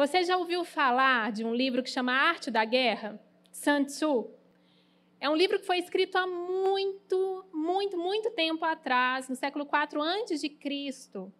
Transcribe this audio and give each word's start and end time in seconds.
Você 0.00 0.24
já 0.24 0.34
ouviu 0.38 0.64
falar 0.64 1.30
de 1.30 1.44
um 1.44 1.54
livro 1.54 1.82
que 1.82 1.90
chama 1.90 2.10
Arte 2.10 2.50
da 2.50 2.64
Guerra? 2.64 3.20
Sun 3.52 3.84
Tzu? 3.84 4.30
É 5.20 5.28
um 5.28 5.36
livro 5.36 5.58
que 5.60 5.66
foi 5.66 5.76
escrito 5.76 6.16
há 6.16 6.26
muito, 6.26 7.44
muito, 7.52 7.98
muito 7.98 8.30
tempo 8.30 8.64
atrás, 8.64 9.28
no 9.28 9.36
século 9.36 9.66
IV 9.66 10.00
antes 10.00 10.40
de 10.40 10.48
Cristo. 10.48 11.30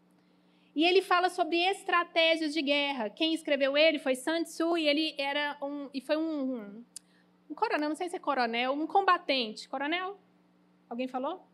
E 0.77 0.85
ele 0.85 1.01
fala 1.01 1.31
sobre 1.31 1.57
estratégias 1.57 2.53
de 2.53 2.61
guerra. 2.61 3.09
Quem 3.09 3.33
escreveu 3.33 3.79
ele 3.79 3.99
foi 3.99 4.15
Sun 4.15 4.43
Tzu 4.43 4.77
e 4.77 4.87
ele 4.87 5.15
era 5.17 5.57
um 5.63 5.89
e 5.95 6.03
foi 6.03 6.19
um, 6.19 6.85
um 7.49 7.55
coronel, 7.55 7.89
não 7.89 7.97
sei 7.97 8.11
se 8.11 8.17
é 8.17 8.19
coronel, 8.19 8.75
um 8.75 8.87
combatente. 8.87 9.67
Coronel? 9.71 10.21
Alguém 10.87 11.09
falou? 11.09 11.49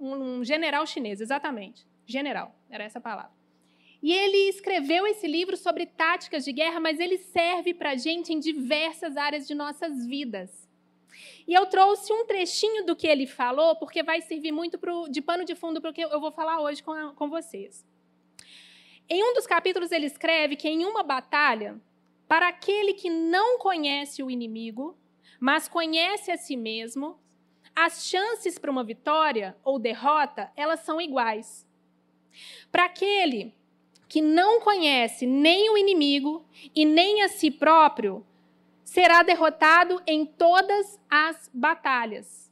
Um, 0.00 0.38
um 0.38 0.44
general 0.44 0.84
chinês, 0.88 1.20
exatamente. 1.20 1.86
General, 2.04 2.52
era 2.68 2.82
essa 2.82 2.98
a 2.98 3.00
palavra. 3.00 3.43
E 4.04 4.12
ele 4.12 4.50
escreveu 4.50 5.06
esse 5.06 5.26
livro 5.26 5.56
sobre 5.56 5.86
táticas 5.86 6.44
de 6.44 6.52
guerra, 6.52 6.78
mas 6.78 7.00
ele 7.00 7.16
serve 7.16 7.72
para 7.72 7.92
a 7.92 7.96
gente 7.96 8.34
em 8.34 8.38
diversas 8.38 9.16
áreas 9.16 9.48
de 9.48 9.54
nossas 9.54 10.04
vidas. 10.04 10.68
E 11.48 11.54
eu 11.54 11.64
trouxe 11.64 12.12
um 12.12 12.26
trechinho 12.26 12.84
do 12.84 12.94
que 12.94 13.06
ele 13.06 13.26
falou, 13.26 13.76
porque 13.76 14.02
vai 14.02 14.20
servir 14.20 14.52
muito 14.52 14.76
pro, 14.76 15.08
de 15.08 15.22
pano 15.22 15.42
de 15.42 15.54
fundo 15.54 15.80
para 15.80 15.90
o 15.90 15.94
que 15.94 16.02
eu 16.02 16.20
vou 16.20 16.30
falar 16.30 16.60
hoje 16.60 16.82
com, 16.82 16.92
a, 16.92 17.14
com 17.14 17.30
vocês. 17.30 17.82
Em 19.08 19.24
um 19.24 19.32
dos 19.32 19.46
capítulos, 19.46 19.90
ele 19.90 20.04
escreve 20.04 20.54
que 20.54 20.68
em 20.68 20.84
uma 20.84 21.02
batalha, 21.02 21.80
para 22.28 22.48
aquele 22.48 22.92
que 22.92 23.08
não 23.08 23.56
conhece 23.56 24.22
o 24.22 24.30
inimigo, 24.30 24.98
mas 25.40 25.66
conhece 25.66 26.30
a 26.30 26.36
si 26.36 26.58
mesmo, 26.58 27.18
as 27.74 28.06
chances 28.06 28.58
para 28.58 28.70
uma 28.70 28.84
vitória 28.84 29.56
ou 29.64 29.78
derrota, 29.78 30.52
elas 30.54 30.80
são 30.80 31.00
iguais. 31.00 31.66
Para 32.70 32.84
aquele 32.84 33.54
que 34.14 34.22
não 34.22 34.60
conhece 34.60 35.26
nem 35.26 35.68
o 35.70 35.76
inimigo 35.76 36.46
e 36.72 36.84
nem 36.84 37.22
a 37.22 37.28
si 37.28 37.50
próprio, 37.50 38.24
será 38.84 39.24
derrotado 39.24 40.00
em 40.06 40.24
todas 40.24 41.00
as 41.10 41.50
batalhas. 41.52 42.48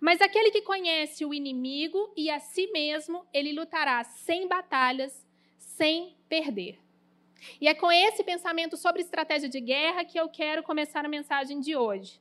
Mas 0.00 0.20
aquele 0.20 0.52
que 0.52 0.62
conhece 0.62 1.24
o 1.24 1.34
inimigo 1.34 2.12
e 2.16 2.30
a 2.30 2.38
si 2.38 2.68
mesmo, 2.68 3.26
ele 3.32 3.52
lutará 3.52 4.04
sem 4.04 4.46
batalhas, 4.46 5.26
sem 5.58 6.14
perder. 6.28 6.78
E 7.60 7.66
é 7.66 7.74
com 7.74 7.90
esse 7.90 8.22
pensamento 8.22 8.76
sobre 8.76 9.02
estratégia 9.02 9.48
de 9.48 9.60
guerra 9.60 10.04
que 10.04 10.20
eu 10.20 10.28
quero 10.28 10.62
começar 10.62 11.04
a 11.04 11.08
mensagem 11.08 11.58
de 11.58 11.74
hoje. 11.74 12.20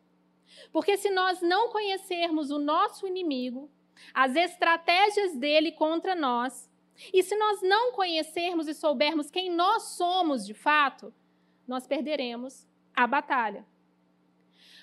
Porque 0.72 0.98
se 0.98 1.12
nós 1.12 1.44
não 1.44 1.70
conhecermos 1.70 2.50
o 2.50 2.58
nosso 2.58 3.06
inimigo, 3.06 3.70
as 4.16 4.36
estratégias 4.36 5.36
dele 5.36 5.74
contra 5.74 6.16
nós, 6.16 6.73
e 7.14 7.24
se 7.24 7.36
nós 7.36 7.62
não 7.62 7.92
conhecermos 7.94 8.68
e 8.68 8.74
soubermos 8.74 9.32
quem 9.32 9.50
nós 9.50 9.84
somos 9.84 10.46
de 10.46 10.54
fato, 10.54 11.14
nós 11.68 11.88
perderemos 11.88 12.68
a 12.96 13.08
batalha. 13.08 13.66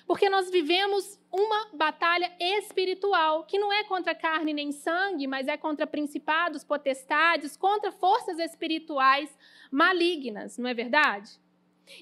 Porque 0.05 0.29
nós 0.29 0.49
vivemos 0.49 1.19
uma 1.31 1.69
batalha 1.73 2.31
espiritual, 2.39 3.45
que 3.45 3.57
não 3.57 3.71
é 3.71 3.83
contra 3.83 4.13
carne 4.13 4.53
nem 4.53 4.71
sangue, 4.71 5.25
mas 5.25 5.47
é 5.47 5.55
contra 5.55 5.87
principados, 5.87 6.63
potestades, 6.63 7.55
contra 7.55 7.91
forças 7.91 8.37
espirituais 8.39 9.29
malignas, 9.71 10.57
não 10.57 10.69
é 10.69 10.73
verdade? 10.73 11.39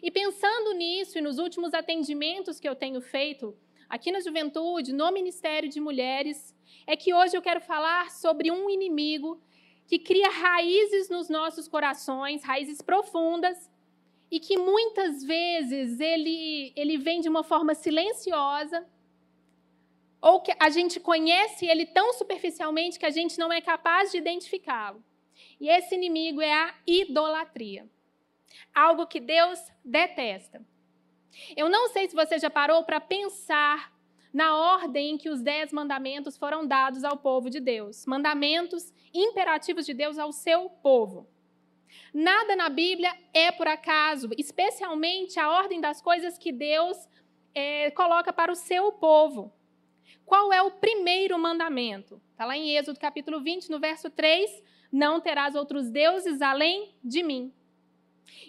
E 0.01 0.09
pensando 0.09 0.73
nisso 0.73 1.17
e 1.17 1.21
nos 1.21 1.37
últimos 1.37 1.73
atendimentos 1.73 2.59
que 2.59 2.67
eu 2.67 2.75
tenho 2.75 3.01
feito 3.01 3.55
aqui 3.87 4.11
na 4.11 4.19
juventude, 4.19 4.93
no 4.93 5.11
Ministério 5.11 5.69
de 5.69 5.79
Mulheres, 5.79 6.55
é 6.85 6.95
que 6.95 7.13
hoje 7.13 7.35
eu 7.35 7.41
quero 7.41 7.61
falar 7.61 8.11
sobre 8.11 8.51
um 8.51 8.69
inimigo 8.69 9.41
que 9.89 9.97
cria 9.97 10.29
raízes 10.29 11.09
nos 11.09 11.29
nossos 11.29 11.67
corações, 11.67 12.43
raízes 12.43 12.79
profundas, 12.79 13.57
e 14.29 14.39
que 14.39 14.55
muitas 14.55 15.23
vezes 15.23 15.99
ele, 15.99 16.71
ele 16.75 16.95
vem 16.95 17.19
de 17.19 17.27
uma 17.27 17.43
forma 17.43 17.73
silenciosa, 17.73 18.87
ou 20.21 20.41
que 20.41 20.53
a 20.59 20.69
gente 20.69 20.99
conhece 20.99 21.65
ele 21.65 21.87
tão 21.87 22.13
superficialmente 22.13 22.99
que 22.99 23.05
a 23.05 23.09
gente 23.09 23.39
não 23.39 23.51
é 23.51 23.61
capaz 23.61 24.11
de 24.11 24.19
identificá-lo. 24.19 25.03
E 25.59 25.67
esse 25.67 25.95
inimigo 25.95 26.39
é 26.39 26.53
a 26.53 26.75
idolatria. 26.85 27.89
Algo 28.71 29.07
que 29.07 29.19
Deus 29.19 29.59
detesta. 29.83 30.63
Eu 31.57 31.67
não 31.67 31.89
sei 31.89 32.07
se 32.07 32.15
você 32.15 32.37
já 32.37 32.49
parou 32.49 32.83
para 32.83 33.01
pensar 33.01 33.91
na 34.33 34.55
ordem 34.55 35.11
em 35.11 35.17
que 35.17 35.29
os 35.29 35.41
dez 35.41 35.71
mandamentos 35.71 36.37
foram 36.37 36.65
dados 36.65 37.03
ao 37.03 37.17
povo 37.17 37.49
de 37.49 37.59
Deus 37.59 38.05
mandamentos 38.05 38.93
imperativos 39.13 39.85
de 39.85 39.93
Deus 39.93 40.17
ao 40.17 40.31
seu 40.31 40.69
povo. 40.69 41.27
Nada 42.13 42.55
na 42.55 42.69
Bíblia 42.69 43.11
é 43.33 43.51
por 43.51 43.67
acaso, 43.67 44.29
especialmente 44.37 45.39
a 45.39 45.49
ordem 45.49 45.81
das 45.81 46.01
coisas 46.01 46.37
que 46.37 46.51
Deus 46.51 46.97
é, 47.53 47.91
coloca 47.91 48.31
para 48.31 48.51
o 48.51 48.55
seu 48.55 48.91
povo. 48.91 49.51
Qual 50.25 50.53
é 50.53 50.61
o 50.61 50.71
primeiro 50.71 51.37
mandamento? 51.39 52.21
Está 52.31 52.45
lá 52.45 52.55
em 52.55 52.75
Êxodo 52.75 52.99
capítulo 52.99 53.41
20, 53.41 53.69
no 53.69 53.79
verso 53.79 54.09
3: 54.09 54.63
Não 54.91 55.19
terás 55.19 55.55
outros 55.55 55.89
deuses 55.89 56.41
além 56.41 56.93
de 57.03 57.23
mim. 57.23 57.51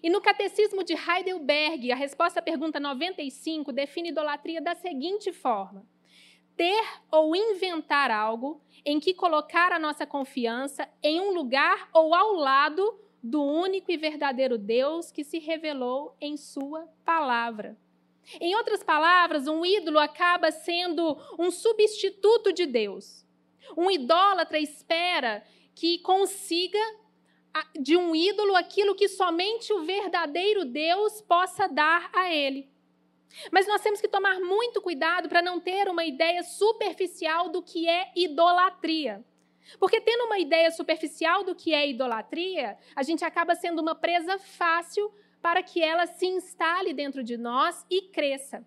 E 0.03 0.09
no 0.09 0.21
Catecismo 0.21 0.83
de 0.83 0.95
Heidelberg, 0.95 1.93
a 1.93 1.97
resposta 1.97 2.41
à 2.41 2.43
pergunta 2.43 2.81
95 2.81 3.73
define 3.73 4.11
idolatria 4.11 4.61
da 4.61 4.75
seguinte 4.75 5.33
forma: 5.33 5.87
ter 6.57 6.85
ou 7.11 7.35
inventar 7.35 8.11
algo 8.11 8.61
em 8.85 8.99
que 8.99 9.15
colocar 9.15 9.73
a 9.73 9.79
nossa 9.79 10.07
confiança 10.07 10.89
em 11.03 11.21
um 11.21 11.33
lugar 11.33 11.89
ou 11.93 12.15
ao 12.15 12.35
lado 12.35 12.99
do 13.23 13.43
único 13.43 13.93
e 13.93 13.97
verdadeiro 13.97 14.57
Deus 14.57 15.11
que 15.13 15.23
se 15.23 15.39
revelou 15.39 16.17
em 16.21 16.37
Sua 16.37 16.89
palavra. 17.05 17.77
Em 18.41 18.55
outras 18.55 18.83
palavras, 18.83 19.49
um 19.49 19.65
ídolo 19.65 19.99
acaba 19.99 20.51
sendo 20.51 21.17
um 21.39 21.51
substituto 21.51 22.53
de 22.53 22.67
Deus. 22.67 23.27
Um 23.77 23.91
idólatra 23.91 24.59
espera 24.59 25.45
que 25.75 25.99
consiga 26.01 26.79
de 27.79 27.97
um 27.97 28.15
ídolo 28.15 28.55
aquilo 28.57 28.95
que 28.95 29.09
somente 29.09 29.73
o 29.73 29.83
verdadeiro 29.85 30.65
Deus 30.65 31.21
possa 31.23 31.67
dar 31.69 32.11
a 32.13 32.33
ele. 32.33 32.69
Mas 33.51 33.67
nós 33.67 33.81
temos 33.81 34.01
que 34.01 34.09
tomar 34.09 34.41
muito 34.41 34.81
cuidado 34.81 35.29
para 35.29 35.43
não 35.43 35.61
ter 35.61 35.89
uma 35.89 36.05
ideia 36.05 36.43
superficial 36.43 37.49
do 37.49 37.63
que 37.63 37.89
é 37.89 38.11
idolatria. 38.17 39.25
Porque 39.79 40.01
tendo 40.01 40.25
uma 40.25 40.39
ideia 40.39 40.71
superficial 40.71 41.45
do 41.45 41.55
que 41.55 41.73
é 41.73 41.89
idolatria, 41.89 42.77
a 42.95 43.03
gente 43.03 43.25
acaba 43.25 43.55
sendo 43.55 43.81
uma 43.81 43.95
presa 43.95 44.39
fácil 44.39 45.13
para 45.41 45.63
que 45.63 45.83
ela 45.83 46.07
se 46.07 46.27
instale 46.27 46.93
dentro 46.93 47.23
de 47.23 47.37
nós 47.37 47.85
e 47.89 48.03
cresça. 48.03 48.67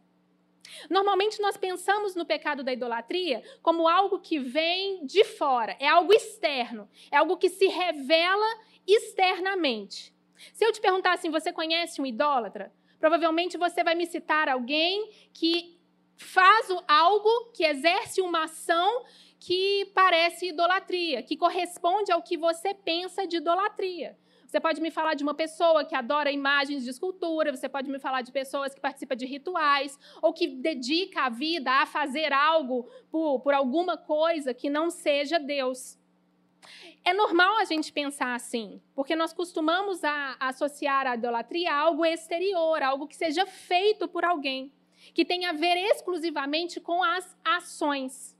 Normalmente 0.90 1.42
nós 1.42 1.58
pensamos 1.58 2.16
no 2.16 2.26
pecado 2.26 2.64
da 2.64 2.74
idolatria 2.74 3.44
como 3.62 3.88
algo 3.88 4.20
que 4.20 4.40
vem 4.40 5.06
de 5.06 5.24
fora, 5.24 5.76
é 5.80 5.88
algo 5.88 6.14
externo, 6.14 6.90
é 7.12 7.18
algo 7.18 7.38
que 7.38 7.50
se 7.50 7.68
revela 7.68 8.46
externamente. 8.88 10.14
Se 10.54 10.66
eu 10.66 10.72
te 10.72 10.82
perguntar 10.82 11.14
assim, 11.14 11.30
você 11.30 11.54
conhece 11.54 12.02
um 12.02 12.06
idólatra? 12.06 12.74
Provavelmente 13.00 13.58
você 13.58 13.84
vai 13.84 13.96
me 13.96 14.06
citar 14.06 14.48
alguém 14.50 15.10
que 15.34 15.78
faz 16.18 16.68
algo, 16.88 17.52
que 17.54 17.66
exerce 17.66 18.22
uma 18.22 18.46
ação 18.46 19.04
que 19.40 19.92
parece 19.94 20.48
idolatria, 20.48 21.22
que 21.22 21.36
corresponde 21.36 22.12
ao 22.12 22.22
que 22.22 22.38
você 22.38 22.74
pensa 22.74 23.28
de 23.28 23.38
idolatria. 23.38 24.18
Você 24.48 24.60
pode 24.60 24.80
me 24.80 24.92
falar 24.92 25.16
de 25.16 25.24
uma 25.24 25.34
pessoa 25.34 25.84
que 25.84 25.96
adora 25.96 26.32
imagens 26.32 26.84
de 26.84 26.92
escultura, 26.92 27.52
você 27.54 27.68
pode 27.68 27.90
me 27.90 27.98
falar 28.00 28.22
de 28.22 28.32
pessoas 28.32 28.74
que 28.74 28.80
participam 28.80 29.16
de 29.16 29.26
rituais, 29.26 29.98
ou 30.22 30.32
que 30.32 30.48
dedica 30.48 31.24
a 31.24 31.30
vida 31.30 31.72
a 31.72 31.86
fazer 31.88 32.32
algo 32.32 32.88
por, 33.10 33.40
por 33.40 33.54
alguma 33.54 33.98
coisa 33.98 34.54
que 34.54 34.70
não 34.70 34.92
seja 34.92 35.40
Deus. 35.40 35.98
É 37.04 37.14
normal 37.14 37.58
a 37.58 37.66
gente 37.66 37.92
pensar 37.92 38.36
assim, 38.36 38.82
porque 38.96 39.16
nós 39.16 39.34
costumamos 39.34 40.04
a, 40.04 40.38
a 40.40 40.50
associar 40.50 41.06
a 41.06 41.16
idolatria 41.16 41.72
a 41.72 41.78
algo 41.78 42.06
exterior, 42.06 42.82
algo 42.82 43.08
que 43.08 43.16
seja 43.16 43.46
feito 43.46 44.08
por 44.08 44.24
alguém, 44.24 44.72
que 45.14 45.26
tenha 45.26 45.50
a 45.50 45.54
ver 45.54 45.76
exclusivamente 45.76 46.80
com 46.80 47.04
as 47.04 47.38
ações. 47.44 48.36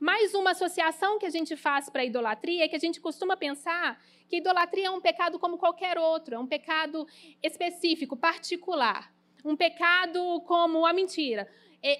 Mais 0.00 0.34
uma 0.34 0.50
associação 0.50 1.18
que 1.18 1.26
a 1.26 1.30
gente 1.30 1.56
faz 1.56 1.88
para 1.88 2.02
a 2.02 2.04
idolatria 2.04 2.64
é 2.64 2.68
que 2.68 2.76
a 2.76 2.80
gente 2.80 3.00
costuma 3.00 3.36
pensar 3.36 4.00
que 4.28 4.38
idolatria 4.38 4.88
é 4.88 4.90
um 4.90 5.00
pecado 5.00 5.38
como 5.38 5.58
qualquer 5.58 5.98
outro, 5.98 6.34
é 6.34 6.38
um 6.38 6.46
pecado 6.46 7.06
específico, 7.42 8.16
particular. 8.16 9.14
Um 9.44 9.56
pecado 9.56 10.40
como 10.46 10.84
a 10.84 10.92
mentira. 10.92 11.48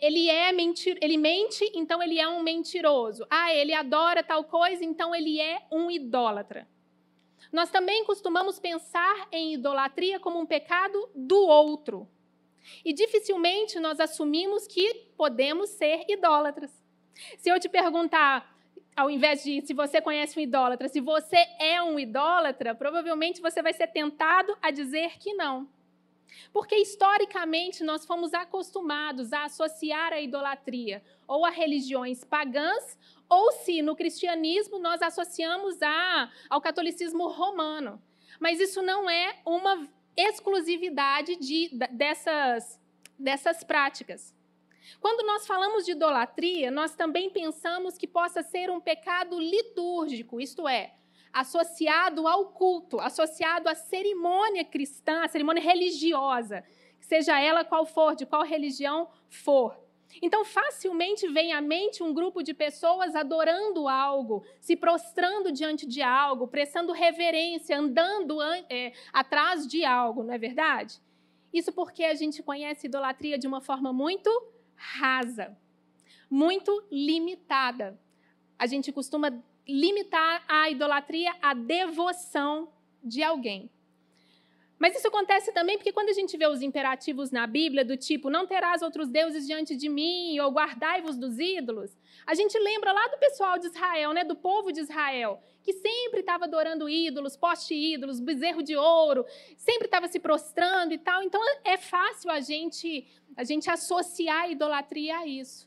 Ele 0.02 0.28
é 0.28 0.50
mentir, 0.50 0.98
ele 1.00 1.16
mente, 1.16 1.70
então 1.74 2.02
ele 2.02 2.18
é 2.18 2.28
um 2.28 2.42
mentiroso. 2.42 3.24
Ah, 3.30 3.54
ele 3.54 3.72
adora 3.72 4.22
tal 4.22 4.42
coisa, 4.42 4.84
então 4.84 5.14
ele 5.14 5.40
é 5.40 5.62
um 5.70 5.88
idólatra. 5.88 6.66
Nós 7.52 7.70
também 7.70 8.04
costumamos 8.04 8.58
pensar 8.58 9.28
em 9.30 9.54
idolatria 9.54 10.18
como 10.18 10.40
um 10.40 10.46
pecado 10.46 11.08
do 11.14 11.38
outro. 11.46 12.08
E 12.84 12.92
dificilmente 12.92 13.78
nós 13.78 14.00
assumimos 14.00 14.66
que 14.66 14.92
podemos 15.16 15.70
ser 15.70 16.04
idólatras. 16.08 16.70
Se 17.38 17.48
eu 17.48 17.60
te 17.60 17.68
perguntar, 17.68 18.56
ao 18.96 19.08
invés 19.08 19.44
de 19.44 19.64
se 19.64 19.72
você 19.72 20.00
conhece 20.00 20.38
um 20.38 20.42
idólatra, 20.42 20.88
se 20.88 21.00
você 21.00 21.36
é 21.60 21.80
um 21.80 21.98
idólatra, 21.98 22.74
provavelmente 22.74 23.40
você 23.40 23.62
vai 23.62 23.72
ser 23.72 23.86
tentado 23.86 24.56
a 24.60 24.72
dizer 24.72 25.18
que 25.18 25.32
não. 25.34 25.68
Porque 26.52 26.76
historicamente 26.76 27.82
nós 27.82 28.04
fomos 28.04 28.34
acostumados 28.34 29.32
a 29.32 29.44
associar 29.44 30.12
a 30.12 30.20
idolatria 30.20 31.02
ou 31.26 31.44
a 31.44 31.50
religiões 31.50 32.24
pagãs, 32.24 32.98
ou 33.28 33.52
se 33.52 33.82
no 33.82 33.96
cristianismo 33.96 34.78
nós 34.78 35.02
associamos 35.02 35.80
a, 35.82 36.30
ao 36.48 36.60
catolicismo 36.60 37.28
romano. 37.28 38.00
Mas 38.38 38.60
isso 38.60 38.82
não 38.82 39.08
é 39.08 39.40
uma 39.44 39.88
exclusividade 40.16 41.36
de, 41.36 41.70
dessas, 41.90 42.80
dessas 43.18 43.64
práticas. 43.64 44.34
Quando 45.00 45.26
nós 45.26 45.46
falamos 45.46 45.84
de 45.84 45.92
idolatria, 45.92 46.70
nós 46.70 46.94
também 46.94 47.28
pensamos 47.28 47.98
que 47.98 48.06
possa 48.06 48.42
ser 48.42 48.70
um 48.70 48.80
pecado 48.80 49.38
litúrgico, 49.38 50.40
isto 50.40 50.68
é, 50.68 50.94
associado 51.36 52.26
ao 52.26 52.46
culto, 52.46 52.98
associado 52.98 53.68
à 53.68 53.74
cerimônia 53.74 54.64
cristã, 54.64 55.22
à 55.22 55.28
cerimônia 55.28 55.62
religiosa, 55.62 56.64
seja 56.98 57.38
ela 57.38 57.62
qual 57.62 57.84
for, 57.84 58.16
de 58.16 58.24
qual 58.24 58.42
religião 58.42 59.10
for. 59.28 59.78
Então, 60.22 60.46
facilmente 60.46 61.28
vem 61.28 61.52
à 61.52 61.60
mente 61.60 62.02
um 62.02 62.14
grupo 62.14 62.42
de 62.42 62.54
pessoas 62.54 63.14
adorando 63.14 63.86
algo, 63.86 64.46
se 64.62 64.74
prostrando 64.76 65.52
diante 65.52 65.86
de 65.86 66.00
algo, 66.00 66.48
prestando 66.48 66.90
reverência, 66.90 67.78
andando 67.78 68.40
é, 68.70 68.94
atrás 69.12 69.66
de 69.66 69.84
algo, 69.84 70.22
não 70.22 70.32
é 70.32 70.38
verdade? 70.38 71.02
Isso 71.52 71.70
porque 71.70 72.04
a 72.04 72.14
gente 72.14 72.42
conhece 72.42 72.86
idolatria 72.86 73.36
de 73.36 73.46
uma 73.46 73.60
forma 73.60 73.92
muito 73.92 74.30
rasa, 74.74 75.54
muito 76.30 76.82
limitada. 76.90 78.00
A 78.58 78.66
gente 78.66 78.90
costuma 78.90 79.44
limitar 79.68 80.44
a 80.48 80.70
idolatria 80.70 81.34
à 81.42 81.54
devoção 81.54 82.68
de 83.02 83.22
alguém. 83.22 83.70
Mas 84.78 84.94
isso 84.94 85.08
acontece 85.08 85.52
também 85.52 85.78
porque 85.78 85.92
quando 85.92 86.10
a 86.10 86.12
gente 86.12 86.36
vê 86.36 86.46
os 86.46 86.60
imperativos 86.60 87.30
na 87.30 87.46
Bíblia, 87.46 87.84
do 87.84 87.96
tipo, 87.96 88.28
não 88.28 88.46
terás 88.46 88.82
outros 88.82 89.08
deuses 89.08 89.46
diante 89.46 89.74
de 89.74 89.88
mim, 89.88 90.38
ou 90.38 90.50
guardai-vos 90.50 91.16
dos 91.16 91.38
ídolos, 91.38 91.96
a 92.26 92.34
gente 92.34 92.58
lembra 92.58 92.92
lá 92.92 93.08
do 93.08 93.16
pessoal 93.16 93.58
de 93.58 93.66
Israel, 93.66 94.12
né, 94.12 94.22
do 94.22 94.36
povo 94.36 94.70
de 94.70 94.80
Israel, 94.80 95.40
que 95.62 95.72
sempre 95.72 96.20
estava 96.20 96.44
adorando 96.44 96.88
ídolos, 96.88 97.36
poste-ídolos, 97.36 98.20
bezerro 98.20 98.62
de 98.62 98.76
ouro, 98.76 99.24
sempre 99.56 99.86
estava 99.86 100.08
se 100.08 100.20
prostrando 100.20 100.92
e 100.92 100.98
tal. 100.98 101.22
Então 101.22 101.40
é 101.64 101.78
fácil 101.78 102.30
a 102.30 102.40
gente, 102.40 103.06
a 103.34 103.44
gente 103.44 103.70
associar 103.70 104.42
a 104.42 104.48
idolatria 104.48 105.18
a 105.18 105.26
isso. 105.26 105.66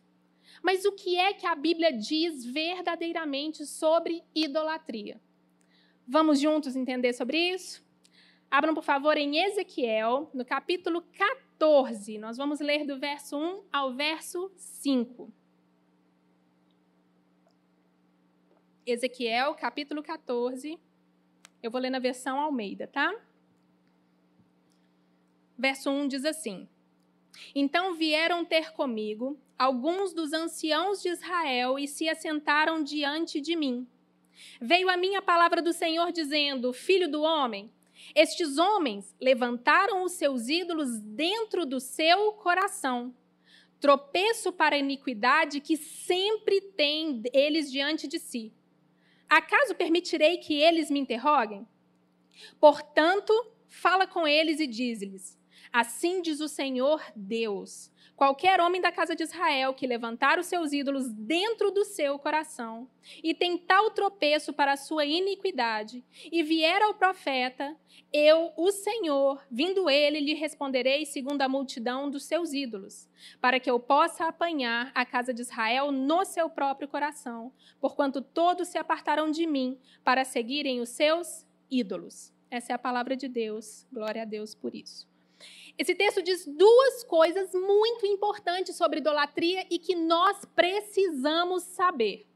Mas 0.61 0.85
o 0.85 0.91
que 0.91 1.17
é 1.17 1.33
que 1.33 1.45
a 1.45 1.55
Bíblia 1.55 1.91
diz 1.91 2.45
verdadeiramente 2.45 3.65
sobre 3.65 4.23
idolatria? 4.35 5.19
Vamos 6.07 6.39
juntos 6.39 6.75
entender 6.75 7.13
sobre 7.13 7.37
isso? 7.53 7.83
Abram, 8.49 8.73
por 8.73 8.83
favor, 8.83 9.15
em 9.15 9.37
Ezequiel, 9.37 10.29
no 10.33 10.43
capítulo 10.43 11.03
14. 11.13 12.17
Nós 12.17 12.35
vamos 12.35 12.59
ler 12.59 12.83
do 12.85 12.97
verso 12.97 13.37
1 13.37 13.63
ao 13.71 13.93
verso 13.93 14.51
5. 14.55 15.31
Ezequiel, 18.85 19.53
capítulo 19.53 20.01
14. 20.01 20.79
Eu 21.61 21.69
vou 21.69 21.79
ler 21.79 21.91
na 21.91 21.99
versão 21.99 22.39
Almeida, 22.39 22.87
tá? 22.87 23.13
Verso 25.55 25.91
1 25.91 26.07
diz 26.07 26.25
assim: 26.25 26.67
Então 27.53 27.93
vieram 27.93 28.43
ter 28.43 28.71
comigo 28.71 29.39
alguns 29.59 30.13
dos 30.13 30.31
anciãos 30.31 31.01
de 31.01 31.09
Israel 31.09 31.77
e 31.77 31.85
se 31.85 32.07
assentaram 32.07 32.81
diante 32.81 33.41
de 33.41 33.57
mim. 33.57 33.85
Veio 34.61 34.89
a 34.89 34.95
minha 34.95 35.21
palavra 35.21 35.61
do 35.61 35.73
Senhor 35.73 36.13
dizendo: 36.13 36.71
Filho 36.71 37.11
do 37.11 37.21
homem, 37.21 37.69
estes 38.15 38.57
homens 38.57 39.13
levantaram 39.19 40.03
os 40.03 40.13
seus 40.13 40.47
ídolos 40.47 40.99
dentro 40.99 41.65
do 41.65 41.81
seu 41.81 42.31
coração. 42.33 43.13
Tropeço 43.81 44.51
para 44.53 44.75
a 44.75 44.79
iniquidade 44.79 45.59
que 45.59 45.75
sempre 45.75 46.61
têm 46.61 47.21
eles 47.33 47.69
diante 47.69 48.07
de 48.07 48.17
si. 48.17 48.53
Acaso 49.29 49.75
permitirei 49.75 50.37
que 50.37 50.53
eles 50.53 50.89
me 50.89 50.99
interroguem? 50.99 51.67
Portanto, 52.59 53.33
fala 53.67 54.07
com 54.07 54.25
eles 54.25 54.59
e 54.61 54.67
diz-lhes: 54.67 55.37
Assim 55.71 56.21
diz 56.21 56.39
o 56.39 56.47
Senhor 56.47 57.01
Deus: 57.15 57.91
qualquer 58.19 58.59
homem 58.59 58.81
da 58.81 58.91
casa 58.91 59.15
de 59.15 59.23
Israel 59.23 59.73
que 59.73 59.87
levantar 59.87 60.37
os 60.37 60.47
seus 60.47 60.73
ídolos 60.73 61.07
dentro 61.07 61.71
do 61.71 61.85
seu 61.85 62.19
coração 62.19 62.85
e 63.23 63.33
tentar 63.33 63.81
o 63.83 63.91
tropeço 63.91 64.51
para 64.51 64.73
a 64.73 64.77
sua 64.77 65.05
iniquidade 65.05 66.03
e 66.29 66.43
vier 66.43 66.81
ao 66.81 66.93
profeta, 66.93 67.77
eu, 68.11 68.51
o 68.57 68.73
Senhor, 68.73 69.41
vindo 69.49 69.89
ele, 69.89 70.19
lhe 70.19 70.33
responderei 70.33 71.05
segundo 71.05 71.43
a 71.43 71.47
multidão 71.47 72.09
dos 72.09 72.25
seus 72.25 72.51
ídolos, 72.51 73.07
para 73.39 73.57
que 73.57 73.71
eu 73.71 73.79
possa 73.79 74.27
apanhar 74.27 74.91
a 74.93 75.05
casa 75.05 75.33
de 75.33 75.39
Israel 75.39 75.89
no 75.89 76.25
seu 76.25 76.49
próprio 76.49 76.89
coração, 76.89 77.53
porquanto 77.79 78.21
todos 78.21 78.67
se 78.67 78.77
apartaram 78.77 79.31
de 79.31 79.47
mim 79.47 79.79
para 80.03 80.25
seguirem 80.25 80.81
os 80.81 80.89
seus 80.89 81.47
ídolos. 81.71 82.33
Essa 82.51 82.73
é 82.73 82.75
a 82.75 82.79
palavra 82.79 83.15
de 83.15 83.29
Deus. 83.29 83.87
Glória 83.89 84.23
a 84.23 84.25
Deus 84.25 84.53
por 84.53 84.75
isso. 84.75 85.07
Esse 85.79 85.95
texto 85.95 86.21
diz 86.21 86.45
duas 86.45 87.05
coisas 87.05 87.53
muito 87.53 88.05
importantes 88.05 88.75
sobre 88.75 88.99
idolatria 88.99 89.65
e 89.69 89.79
que 89.79 89.95
nós 89.95 90.43
precisamos 90.53 91.63
saber. 91.63 92.27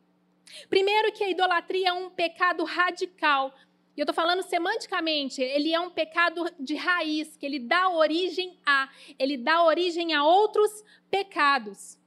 Primeiro, 0.69 1.11
que 1.11 1.25
a 1.25 1.29
idolatria 1.29 1.89
é 1.89 1.93
um 1.93 2.09
pecado 2.09 2.63
radical. 2.63 3.53
E 3.97 3.99
eu 3.99 4.05
estou 4.05 4.15
falando 4.15 4.43
semanticamente, 4.43 5.41
ele 5.41 5.73
é 5.73 5.79
um 5.79 5.89
pecado 5.89 6.49
de 6.57 6.75
raiz, 6.75 7.35
que 7.35 7.45
ele 7.45 7.59
dá 7.59 7.89
origem 7.89 8.57
a, 8.65 8.89
ele 9.19 9.35
dá 9.35 9.61
origem 9.61 10.13
a 10.13 10.23
outros 10.23 10.81
pecados. 11.11 11.99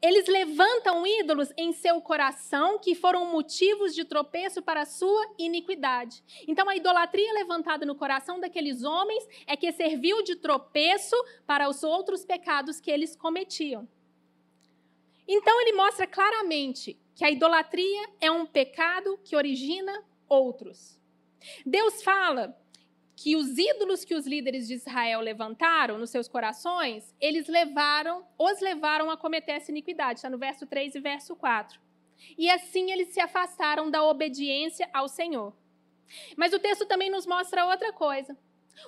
Eles 0.00 0.26
levantam 0.26 1.06
ídolos 1.06 1.52
em 1.56 1.72
seu 1.72 2.00
coração 2.00 2.78
que 2.78 2.94
foram 2.94 3.26
motivos 3.26 3.94
de 3.94 4.04
tropeço 4.04 4.62
para 4.62 4.82
a 4.82 4.86
sua 4.86 5.34
iniquidade. 5.38 6.22
Então, 6.46 6.68
a 6.68 6.76
idolatria 6.76 7.32
levantada 7.34 7.86
no 7.86 7.94
coração 7.94 8.38
daqueles 8.40 8.82
homens 8.82 9.26
é 9.46 9.56
que 9.56 9.72
serviu 9.72 10.22
de 10.22 10.36
tropeço 10.36 11.16
para 11.46 11.68
os 11.68 11.82
outros 11.82 12.24
pecados 12.24 12.80
que 12.80 12.90
eles 12.90 13.16
cometiam. 13.16 13.88
Então, 15.26 15.60
ele 15.60 15.72
mostra 15.72 16.06
claramente 16.06 16.98
que 17.14 17.24
a 17.24 17.30
idolatria 17.30 18.08
é 18.20 18.30
um 18.30 18.46
pecado 18.46 19.18
que 19.24 19.36
origina 19.36 20.04
outros. 20.28 21.00
Deus 21.64 22.02
fala 22.02 22.56
que 23.22 23.36
os 23.36 23.58
ídolos 23.58 24.02
que 24.02 24.14
os 24.14 24.26
líderes 24.26 24.66
de 24.66 24.72
Israel 24.72 25.20
levantaram 25.20 25.98
nos 25.98 26.08
seus 26.08 26.26
corações, 26.26 27.14
eles 27.20 27.48
levaram, 27.48 28.24
os 28.38 28.60
levaram 28.60 29.10
a 29.10 29.16
cometer 29.16 29.52
essa 29.52 29.70
iniquidade. 29.70 30.20
Está 30.20 30.30
no 30.30 30.38
verso 30.38 30.66
3 30.66 30.94
e 30.94 31.00
verso 31.00 31.36
4. 31.36 31.78
E 32.38 32.48
assim 32.48 32.90
eles 32.90 33.08
se 33.08 33.20
afastaram 33.20 33.90
da 33.90 34.02
obediência 34.02 34.88
ao 34.90 35.06
Senhor. 35.06 35.52
Mas 36.34 36.54
o 36.54 36.58
texto 36.58 36.86
também 36.86 37.10
nos 37.10 37.26
mostra 37.26 37.66
outra 37.66 37.92
coisa. 37.92 38.34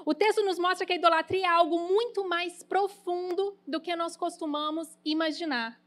O 0.03 0.15
texto 0.15 0.43
nos 0.43 0.59
mostra 0.59 0.87
que 0.87 0.95
a 0.95 0.97
idolatria 0.97 1.45
é 1.45 1.51
algo 1.51 1.79
muito 1.81 2.27
mais 2.27 2.63
profundo 2.63 3.59
do 3.69 3.83
que 3.83 3.95
nós 3.95 4.17
costumamos 4.17 4.97
imaginar. 5.05 5.79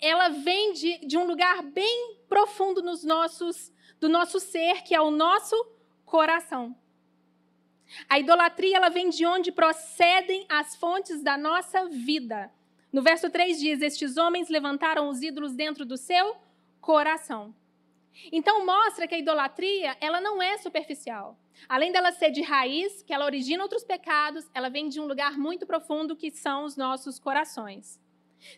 Ela 0.00 0.30
vem 0.30 0.72
de, 0.72 0.98
de 1.06 1.16
um 1.16 1.24
lugar 1.24 1.62
bem 1.62 2.16
profundo 2.28 2.82
nos 2.82 3.04
nossos, 3.04 3.72
do 4.00 4.08
nosso 4.08 4.40
ser, 4.40 4.82
que 4.82 4.96
é 4.96 5.00
o 5.00 5.12
nosso 5.12 5.54
coração. 6.04 6.76
A 8.08 8.18
idolatria 8.18 8.76
ela 8.76 8.88
vem 8.88 9.08
de 9.08 9.24
onde 9.26 9.52
procedem 9.52 10.46
as 10.48 10.74
fontes 10.76 11.22
da 11.22 11.36
nossa 11.36 11.86
vida. 11.88 12.50
No 12.92 13.02
verso 13.02 13.30
3 13.30 13.58
diz: 13.58 13.80
Estes 13.80 14.16
homens 14.16 14.48
levantaram 14.48 15.08
os 15.08 15.22
ídolos 15.22 15.54
dentro 15.54 15.84
do 15.84 15.96
seu 15.96 16.36
coração. 16.80 17.54
Então 18.30 18.66
mostra 18.66 19.06
que 19.06 19.14
a 19.14 19.18
idolatria, 19.18 19.96
ela 20.00 20.20
não 20.20 20.42
é 20.42 20.58
superficial. 20.58 21.38
Além 21.68 21.92
dela 21.92 22.12
ser 22.12 22.30
de 22.30 22.42
raiz, 22.42 23.02
que 23.02 23.12
ela 23.12 23.24
origina 23.24 23.62
outros 23.62 23.84
pecados, 23.84 24.50
ela 24.54 24.68
vem 24.68 24.88
de 24.88 25.00
um 25.00 25.06
lugar 25.06 25.38
muito 25.38 25.66
profundo 25.66 26.16
que 26.16 26.30
são 26.30 26.64
os 26.64 26.76
nossos 26.76 27.18
corações. 27.18 28.00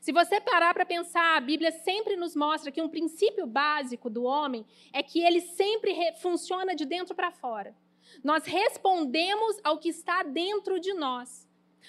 Se 0.01 0.13
você 0.13 0.41
parar 0.41 0.73
para 0.73 0.87
pensar, 0.87 1.37
a 1.37 1.41
Bíblia 1.41 1.71
sempre 1.71 2.17
nos 2.17 2.35
mostra 2.35 2.73
que 2.73 2.81
um 2.81 2.89
princípio 2.89 3.47
básico 3.47 4.09
do 4.09 4.25
homem 4.25 4.65
é 4.93 5.03
que 5.03 5.21
ele 5.21 5.41
sempre 5.41 5.95
funciona 6.21 6.75
de 6.75 6.87
dentro 6.87 7.15
para 7.15 7.31
fora. 7.31 7.75
Nós 8.23 8.45
respondemos 8.45 9.59
ao 9.65 9.79
que 9.79 9.89
está 9.89 10.23
dentro 10.23 10.79
de 10.79 10.93
nós. 10.95 11.49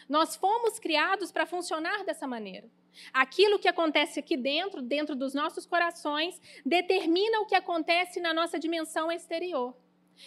Nós 0.09 0.35
fomos 0.35 0.79
criados 0.79 1.31
para 1.31 1.45
funcionar 1.45 2.03
dessa 2.03 2.27
maneira. 2.27 2.69
Aquilo 3.13 3.59
que 3.59 3.67
acontece 3.67 4.19
aqui 4.19 4.37
dentro, 4.37 4.81
dentro 4.81 5.15
dos 5.15 5.33
nossos 5.33 5.65
corações, 5.65 6.41
determina 6.65 7.41
o 7.41 7.45
que 7.45 7.55
acontece 7.55 8.19
na 8.19 8.33
nossa 8.33 8.57
dimensão 8.57 9.11
exterior. 9.11 9.75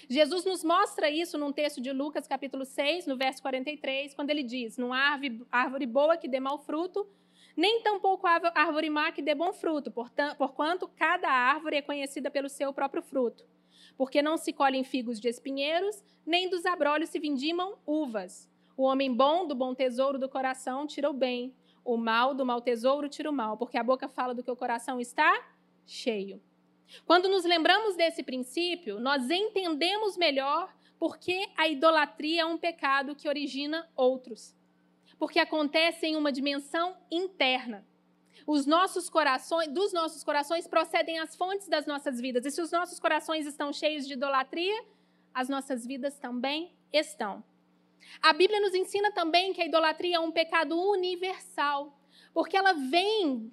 Jesus 0.09 0.45
nos 0.45 0.63
mostra 0.63 1.11
isso 1.11 1.39
num 1.39 1.53
texto 1.53 1.81
de 1.81 1.93
Lucas, 1.93 2.27
capítulo 2.27 2.65
6, 2.65 3.07
no 3.07 3.17
verso 3.17 3.41
43, 3.41 4.15
quando 4.15 4.31
ele 4.31 4.43
diz: 4.43 4.77
Não 4.77 4.93
há 4.93 5.19
árvore 5.51 5.87
boa 5.87 6.17
que 6.17 6.29
dê 6.29 6.39
mau 6.39 6.59
fruto, 6.59 7.09
nem 7.57 7.83
tampouco 7.83 8.27
árvore 8.27 8.91
má 8.91 9.11
que 9.11 9.23
dê 9.23 9.35
bom 9.35 9.53
fruto, 9.53 9.91
porquanto 10.37 10.87
cada 10.89 11.29
árvore 11.31 11.77
é 11.77 11.83
conhecida 11.83 12.31
pelo 12.31 12.49
seu 12.49 12.73
próprio 12.73 13.03
fruto. 13.03 13.45
Porque 13.99 14.23
não 14.23 14.39
se 14.39 14.53
colhem 14.53 14.83
figos 14.83 15.21
de 15.21 15.29
espinheiros, 15.29 16.03
nem 16.25 16.49
dos 16.49 16.65
abrolhos 16.65 17.11
se 17.11 17.19
vindimam 17.19 17.77
uvas. 17.85 18.49
O 18.77 18.85
homem 18.85 19.13
bom 19.13 19.47
do 19.47 19.55
bom 19.55 19.75
tesouro 19.75 20.19
do 20.19 20.29
coração 20.29 20.87
tira 20.87 21.11
o 21.11 21.13
bem, 21.13 21.53
o 21.85 21.97
mal 21.97 22.33
do 22.33 22.47
mau 22.47 22.61
tesouro 22.61 23.09
tira 23.09 23.29
o 23.29 23.33
mal, 23.33 23.57
porque 23.57 23.77
a 23.77 23.83
boca 23.83 24.09
fala 24.09 24.33
do 24.33 24.43
que 24.43 24.51
o 24.51 24.57
coração 24.57 25.01
está 25.01 25.45
cheio. 25.85 26.41
Quando 27.05 27.29
nos 27.29 27.45
lembramos 27.45 27.97
desse 27.97 28.23
princípio, 28.23 29.01
nós 29.01 29.29
entendemos 29.31 30.17
melhor 30.17 30.73
porque 30.99 31.49
a 31.57 31.69
idolatria 31.69 32.43
é 32.43 32.47
um 32.47 32.59
pecado 32.59 33.15
que 33.15 33.29
origina 33.29 33.89
outros. 33.97 34.55
Porque 35.19 35.39
acontece 35.39 36.07
em 36.07 36.17
uma 36.17 36.31
dimensão 36.31 36.97
interna. 37.11 37.87
Os 38.47 38.67
nossos 38.67 39.09
corações, 39.11 39.69
dos 39.69 39.93
nossos 39.93 40.25
corações 40.25 40.67
procedem 40.67 41.19
as 41.19 41.37
fontes 41.37 41.69
das 41.69 41.87
nossas 41.87 42.21
vidas. 42.21 42.45
E 42.45 42.51
se 42.51 42.61
os 42.61 42.71
nossos 42.71 42.99
corações 42.99 43.47
estão 43.47 43.73
cheios 43.73 44.07
de 44.07 44.15
idolatria, 44.15 44.85
as 45.35 45.49
nossas 45.49 45.87
vidas 45.87 46.19
também 46.19 46.75
estão. 46.93 47.45
A 48.23 48.33
Bíblia 48.33 48.61
nos 48.61 48.75
ensina 48.75 49.13
também 49.13 49.53
que 49.53 49.61
a 49.61 49.67
idolatria 49.67 50.17
é 50.17 50.21
um 50.21 50.31
pecado 50.31 50.79
universal, 50.81 51.99
porque 52.33 52.57
ela 52.57 52.73
vem 52.73 53.53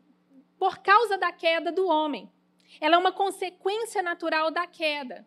por 0.58 0.78
causa 0.80 1.18
da 1.18 1.32
queda 1.32 1.72
do 1.72 1.88
homem. 1.88 2.32
Ela 2.80 2.96
é 2.96 2.98
uma 2.98 3.12
consequência 3.12 4.02
natural 4.02 4.52
da 4.52 4.66
queda. 4.66 5.26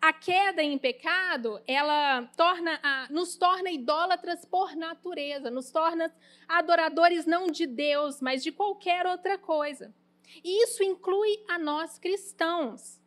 A 0.00 0.12
queda 0.12 0.62
em 0.62 0.78
pecado, 0.78 1.60
ela 1.66 2.22
torna 2.36 2.78
a, 2.82 3.06
nos 3.10 3.36
torna 3.36 3.70
idólatras 3.70 4.44
por 4.44 4.74
natureza, 4.76 5.50
nos 5.50 5.70
torna 5.70 6.14
adoradores 6.48 7.26
não 7.26 7.46
de 7.46 7.66
Deus, 7.66 8.20
mas 8.20 8.42
de 8.42 8.52
qualquer 8.52 9.06
outra 9.06 9.38
coisa. 9.38 9.94
E 10.42 10.64
isso 10.64 10.82
inclui 10.82 11.44
a 11.48 11.58
nós 11.58 11.98
cristãos. 11.98 13.00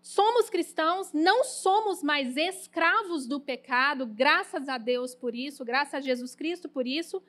Somos 0.00 0.48
cristãos, 0.48 1.12
não 1.12 1.44
somos 1.44 2.02
mais 2.02 2.36
escravos 2.36 3.26
do 3.26 3.40
pecado, 3.40 4.06
graças 4.06 4.68
a 4.68 4.78
Deus 4.78 5.14
por 5.14 5.34
isso, 5.34 5.64
graças 5.64 5.94
a 5.94 6.00
Jesus 6.00 6.34
Cristo 6.34 6.68
por 6.68 6.86
isso. 6.86 7.22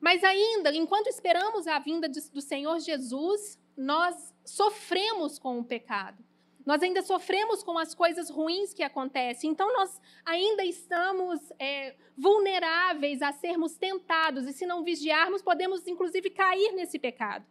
Mas 0.00 0.22
ainda, 0.22 0.74
enquanto 0.74 1.08
esperamos 1.08 1.66
a 1.66 1.78
vinda 1.78 2.08
do 2.08 2.40
Senhor 2.40 2.78
Jesus, 2.80 3.58
nós 3.76 4.34
sofremos 4.44 5.38
com 5.38 5.58
o 5.58 5.64
pecado. 5.64 6.24
Nós 6.66 6.82
ainda 6.82 7.00
sofremos 7.00 7.62
com 7.62 7.78
as 7.78 7.94
coisas 7.94 8.28
ruins 8.28 8.74
que 8.74 8.82
acontecem. 8.82 9.48
Então, 9.48 9.72
nós 9.72 10.00
ainda 10.24 10.64
estamos 10.64 11.40
é, 11.60 11.94
vulneráveis 12.18 13.22
a 13.22 13.30
sermos 13.30 13.76
tentados. 13.76 14.48
E 14.48 14.52
se 14.52 14.66
não 14.66 14.82
vigiarmos, 14.82 15.42
podemos, 15.42 15.86
inclusive, 15.86 16.28
cair 16.28 16.72
nesse 16.72 16.98
pecado. 16.98 17.46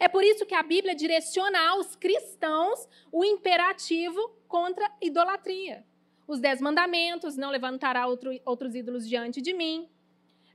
É 0.00 0.08
por 0.08 0.24
isso 0.24 0.46
que 0.46 0.54
a 0.54 0.62
Bíblia 0.62 0.94
direciona 0.94 1.68
aos 1.68 1.94
cristãos 1.94 2.88
o 3.12 3.22
imperativo 3.22 4.30
contra 4.48 4.90
idolatria. 5.02 5.84
Os 6.26 6.40
dez 6.40 6.58
mandamentos, 6.58 7.36
não 7.36 7.50
levantará 7.50 8.06
outro, 8.06 8.30
outros 8.44 8.74
ídolos 8.74 9.06
diante 9.06 9.42
de 9.42 9.52
mim. 9.52 9.86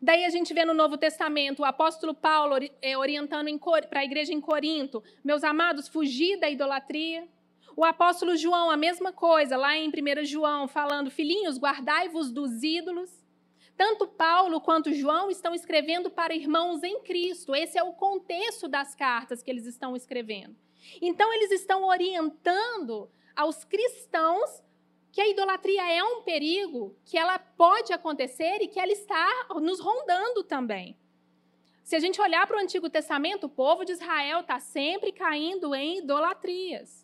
Daí 0.01 0.25
a 0.25 0.29
gente 0.29 0.51
vê 0.55 0.65
no 0.65 0.73
Novo 0.73 0.97
Testamento 0.97 1.59
o 1.59 1.65
apóstolo 1.65 2.15
Paulo 2.15 2.55
é, 2.81 2.97
orientando 2.97 3.47
para 3.87 3.99
a 3.99 4.03
igreja 4.03 4.33
em 4.33 4.41
Corinto: 4.41 5.03
meus 5.23 5.43
amados, 5.43 5.87
fugir 5.87 6.37
da 6.39 6.49
idolatria. 6.49 7.27
O 7.75 7.85
apóstolo 7.85 8.35
João, 8.35 8.69
a 8.69 8.77
mesma 8.77 9.13
coisa, 9.13 9.55
lá 9.55 9.75
em 9.77 9.89
1 9.89 10.25
João, 10.25 10.67
falando: 10.67 11.09
Filhinhos, 11.09 11.57
guardai-vos 11.57 12.31
dos 12.31 12.63
ídolos. 12.63 13.21
Tanto 13.77 14.07
Paulo 14.07 14.61
quanto 14.61 14.93
João 14.93 15.31
estão 15.31 15.55
escrevendo 15.55 16.11
para 16.11 16.35
irmãos 16.35 16.83
em 16.83 17.01
Cristo. 17.01 17.55
Esse 17.55 17.77
é 17.77 17.83
o 17.83 17.93
contexto 17.93 18.67
das 18.67 18.93
cartas 18.93 19.41
que 19.41 19.49
eles 19.49 19.65
estão 19.65 19.95
escrevendo. 19.95 20.55
Então, 21.01 21.33
eles 21.33 21.51
estão 21.51 21.85
orientando 21.85 23.09
aos 23.35 23.63
cristãos 23.63 24.61
que 25.11 25.19
a 25.19 25.27
idolatria 25.27 25.91
é 25.91 26.03
um 26.03 26.21
perigo, 26.21 26.95
que 27.05 27.17
ela 27.17 27.37
pode 27.37 27.91
acontecer 27.91 28.61
e 28.61 28.67
que 28.67 28.79
ela 28.79 28.91
está 28.91 29.47
nos 29.55 29.79
rondando 29.79 30.43
também. 30.43 30.97
Se 31.83 31.95
a 31.95 31.99
gente 31.99 32.21
olhar 32.21 32.47
para 32.47 32.57
o 32.57 32.59
Antigo 32.59 32.89
Testamento, 32.89 33.45
o 33.45 33.49
povo 33.49 33.83
de 33.83 33.91
Israel 33.91 34.41
está 34.41 34.59
sempre 34.59 35.11
caindo 35.11 35.75
em 35.75 35.97
idolatrias. 35.97 37.00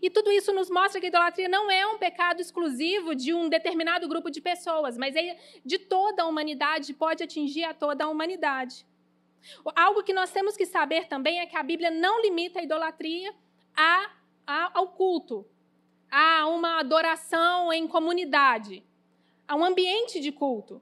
E 0.00 0.08
tudo 0.08 0.30
isso 0.30 0.52
nos 0.52 0.70
mostra 0.70 1.00
que 1.00 1.06
a 1.06 1.08
idolatria 1.08 1.48
não 1.48 1.70
é 1.70 1.86
um 1.86 1.98
pecado 1.98 2.40
exclusivo 2.40 3.14
de 3.14 3.34
um 3.34 3.48
determinado 3.48 4.08
grupo 4.08 4.30
de 4.30 4.40
pessoas, 4.40 4.96
mas 4.96 5.14
é 5.14 5.38
de 5.64 5.78
toda 5.78 6.22
a 6.22 6.26
humanidade, 6.26 6.94
pode 6.94 7.22
atingir 7.22 7.64
a 7.64 7.74
toda 7.74 8.04
a 8.04 8.08
humanidade. 8.08 8.86
Algo 9.74 10.02
que 10.02 10.14
nós 10.14 10.30
temos 10.30 10.56
que 10.56 10.64
saber 10.64 11.08
também 11.08 11.40
é 11.40 11.46
que 11.46 11.56
a 11.56 11.62
Bíblia 11.62 11.90
não 11.90 12.22
limita 12.22 12.60
a 12.60 12.62
idolatria 12.62 13.34
a, 13.76 14.10
a, 14.46 14.78
ao 14.78 14.88
culto, 14.88 15.46
a 16.10 16.46
uma 16.46 16.78
adoração 16.78 17.72
em 17.72 17.86
comunidade, 17.86 18.84
a 19.46 19.56
um 19.56 19.64
ambiente 19.64 20.20
de 20.20 20.30
culto. 20.30 20.80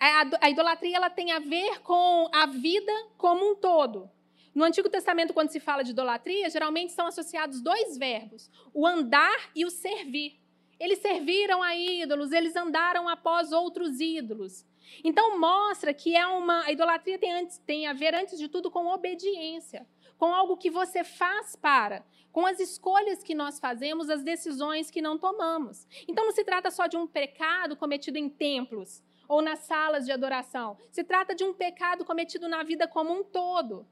A, 0.00 0.46
a 0.46 0.50
idolatria 0.50 0.96
ela 0.96 1.10
tem 1.10 1.32
a 1.32 1.38
ver 1.38 1.80
com 1.80 2.28
a 2.32 2.46
vida 2.46 2.92
como 3.16 3.52
um 3.52 3.54
todo. 3.54 4.10
No 4.56 4.64
Antigo 4.64 4.88
Testamento, 4.88 5.34
quando 5.34 5.50
se 5.50 5.60
fala 5.60 5.84
de 5.84 5.90
idolatria, 5.90 6.48
geralmente 6.48 6.90
são 6.94 7.06
associados 7.06 7.60
dois 7.60 7.98
verbos: 7.98 8.50
o 8.72 8.86
andar 8.86 9.50
e 9.54 9.66
o 9.66 9.70
servir. 9.70 10.40
Eles 10.80 10.98
serviram 11.00 11.62
a 11.62 11.76
ídolos, 11.76 12.32
eles 12.32 12.56
andaram 12.56 13.06
após 13.06 13.52
outros 13.52 14.00
ídolos. 14.00 14.64
Então 15.04 15.38
mostra 15.38 15.92
que 15.92 16.16
é 16.16 16.26
uma 16.26 16.64
a 16.64 16.72
idolatria 16.72 17.18
tem, 17.18 17.32
antes, 17.32 17.58
tem 17.58 17.86
a 17.86 17.92
ver 17.92 18.14
antes 18.14 18.38
de 18.38 18.48
tudo 18.48 18.70
com 18.70 18.86
obediência, 18.86 19.86
com 20.16 20.32
algo 20.32 20.56
que 20.56 20.70
você 20.70 21.04
faz 21.04 21.54
para, 21.54 22.02
com 22.32 22.46
as 22.46 22.58
escolhas 22.58 23.22
que 23.22 23.34
nós 23.34 23.60
fazemos, 23.60 24.08
as 24.08 24.24
decisões 24.24 24.90
que 24.90 25.02
não 25.02 25.18
tomamos. 25.18 25.86
Então 26.08 26.24
não 26.24 26.32
se 26.32 26.44
trata 26.44 26.70
só 26.70 26.86
de 26.86 26.96
um 26.96 27.06
pecado 27.06 27.76
cometido 27.76 28.16
em 28.16 28.30
templos 28.30 29.04
ou 29.28 29.42
nas 29.42 29.58
salas 29.58 30.06
de 30.06 30.12
adoração. 30.12 30.78
Se 30.90 31.04
trata 31.04 31.34
de 31.34 31.44
um 31.44 31.52
pecado 31.52 32.06
cometido 32.06 32.48
na 32.48 32.62
vida 32.62 32.88
como 32.88 33.12
um 33.12 33.22
todo. 33.22 33.86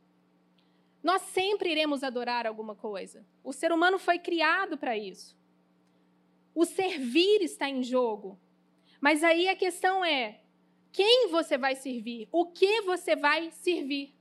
Nós 1.05 1.21
sempre 1.21 1.71
iremos 1.71 2.03
adorar 2.03 2.47
alguma 2.47 2.75
coisa. 2.75 3.27
O 3.45 3.53
ser 3.53 3.71
humano 3.71 3.99
foi 3.99 4.19
criado 4.19 4.79
para 4.79 4.97
isso. 4.97 5.37
O 6.55 6.65
servir 6.65 7.43
está 7.43 7.69
em 7.69 7.83
jogo. 7.83 8.41
Mas 9.03 9.23
aí 9.23 9.47
a 9.47 9.55
questão 9.55 10.03
é: 10.03 10.41
quem 10.91 11.29
você 11.29 11.59
vai 11.59 11.77
servir? 11.77 12.27
O 12.33 12.47
que 12.47 12.81
você 12.81 13.15
vai 13.15 13.51
servir? 13.51 14.15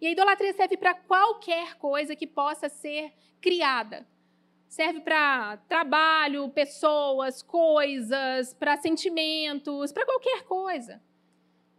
E 0.00 0.06
a 0.06 0.10
idolatria 0.12 0.52
serve 0.52 0.76
para 0.76 0.94
qualquer 0.94 1.76
coisa 1.78 2.14
que 2.14 2.28
possa 2.28 2.68
ser 2.68 3.12
criada. 3.40 4.06
Serve 4.68 5.00
para 5.00 5.56
trabalho, 5.68 6.48
pessoas, 6.50 7.42
coisas, 7.42 8.54
para 8.54 8.76
sentimentos, 8.76 9.90
para 9.90 10.06
qualquer 10.06 10.44
coisa. 10.44 11.02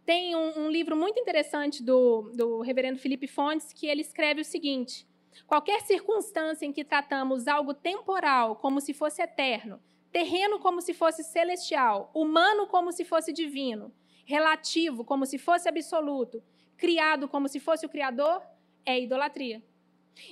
Tem 0.04 0.34
um, 0.34 0.66
um 0.66 0.70
livro 0.70 0.96
muito 0.96 1.18
interessante 1.18 1.82
do, 1.82 2.32
do 2.34 2.60
reverendo 2.60 2.98
Felipe 2.98 3.26
Fontes 3.26 3.72
que 3.72 3.86
ele 3.86 4.00
escreve 4.00 4.40
o 4.40 4.44
seguinte: 4.44 5.06
qualquer 5.46 5.80
circunstância 5.82 6.66
em 6.66 6.72
que 6.72 6.84
tratamos 6.84 7.46
algo 7.46 7.72
temporal 7.72 8.56
como 8.56 8.80
se 8.80 8.92
fosse 8.92 9.22
eterno, 9.22 9.80
terreno 10.10 10.58
como 10.58 10.80
se 10.80 10.92
fosse 10.92 11.22
celestial, 11.22 12.10
humano 12.14 12.66
como 12.66 12.90
se 12.90 13.04
fosse 13.04 13.32
divino, 13.32 13.92
relativo 14.24 15.04
como 15.04 15.24
se 15.24 15.38
fosse 15.38 15.68
absoluto, 15.68 16.42
criado 16.76 17.28
como 17.28 17.48
se 17.48 17.60
fosse 17.60 17.86
o 17.86 17.88
Criador, 17.88 18.42
é 18.84 19.00
idolatria. 19.00 19.62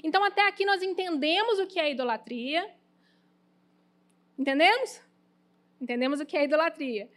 Então, 0.03 0.23
até 0.25 0.47
aqui 0.47 0.65
nós 0.65 0.83
entendemos 0.83 1.59
o 1.59 1.67
que 1.67 1.79
é 1.81 1.91
idolatria. 1.91 2.69
Entendemos? 4.39 5.01
Entendemos 5.81 6.21
o 6.21 6.27
que 6.27 6.37
é 6.37 6.45
idolatria. 6.45 7.11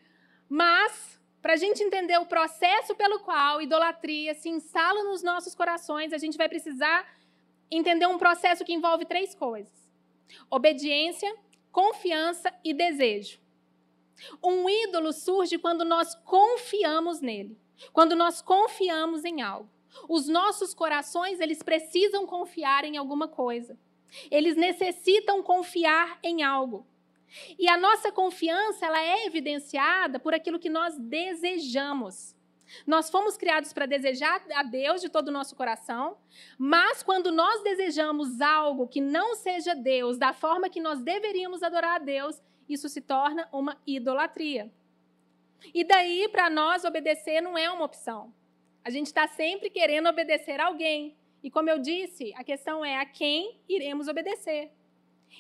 Mas 0.48 1.20
para 1.44 1.54
a 1.54 1.58
gente 1.58 1.84
entender 1.84 2.18
o 2.18 2.26
processo 2.26 2.96
pelo 2.96 3.20
qual 3.20 3.62
idolatria 3.62 4.34
se 4.34 4.48
instala 4.48 5.04
nos 5.04 5.22
nossos 5.22 5.54
corações, 5.54 6.14
a 6.14 6.18
gente 6.18 6.38
vai 6.38 6.48
precisar 6.48 7.06
entender 7.70 8.08
um 8.08 8.18
processo 8.18 8.64
que 8.64 8.72
envolve 8.72 9.04
três 9.04 9.36
coisas: 9.36 9.92
obediência, 10.50 11.36
confiança 11.70 12.50
e 12.64 12.74
desejo. 12.74 13.42
Um 14.42 14.70
ídolo 14.70 15.12
surge 15.12 15.58
quando 15.58 15.84
nós 15.84 16.16
confiamos 16.16 17.20
nele, 17.20 17.60
quando 17.92 18.16
nós 18.16 18.42
confiamos 18.42 19.26
em 19.26 19.42
algo. 19.42 19.70
Os 20.08 20.30
nossos 20.30 20.74
corações, 20.74 21.42
eles 21.42 21.62
precisam 21.62 22.26
confiar 22.26 22.86
em 22.86 22.96
alguma 22.96 23.28
coisa. 23.28 23.78
Eles 24.32 24.56
necessitam 24.56 25.44
confiar 25.44 26.20
em 26.24 26.42
algo. 26.42 26.88
E 27.58 27.68
a 27.68 27.78
nossa 27.78 28.12
confiança, 28.12 28.86
ela 28.86 29.02
é 29.02 29.26
evidenciada 29.26 30.20
por 30.20 30.34
aquilo 30.34 30.60
que 30.60 30.70
nós 30.70 30.98
desejamos. 30.98 32.36
Nós 32.88 33.10
fomos 33.10 33.38
criados 33.38 33.74
para 33.74 33.86
desejar 33.86 34.42
a 34.54 34.64
Deus 34.64 35.02
de 35.02 35.10
todo 35.10 35.28
o 35.28 35.32
nosso 35.32 35.56
coração, 35.56 36.18
mas 36.58 37.04
quando 37.04 37.32
nós 37.32 37.62
desejamos 37.64 38.42
algo 38.42 38.88
que 38.88 39.02
não 39.02 39.36
seja 39.36 39.76
Deus, 39.76 40.18
da 40.18 40.34
forma 40.34 40.70
que 40.70 40.80
nós 40.80 41.02
deveríamos 41.02 41.62
adorar 41.62 41.96
a 41.96 42.04
Deus, 42.04 42.42
isso 42.68 42.90
se 42.90 43.02
torna 43.02 43.48
uma 43.52 43.78
idolatria. 43.86 44.72
E 45.74 45.84
daí, 45.84 46.28
para 46.30 46.50
nós, 46.50 46.84
obedecer 46.84 47.42
não 47.42 47.58
é 47.58 47.70
uma 47.70 47.86
opção. 47.86 48.34
A 48.84 48.90
gente 48.90 49.08
está 49.08 49.28
sempre 49.28 49.70
querendo 49.70 50.10
obedecer 50.10 50.60
a 50.60 50.66
alguém. 50.66 51.16
E 51.42 51.50
como 51.50 51.70
eu 51.70 51.80
disse, 51.80 52.34
a 52.36 52.44
questão 52.44 52.84
é 52.84 52.98
a 52.98 53.06
quem 53.06 53.62
iremos 53.68 54.08
obedecer. 54.08 54.72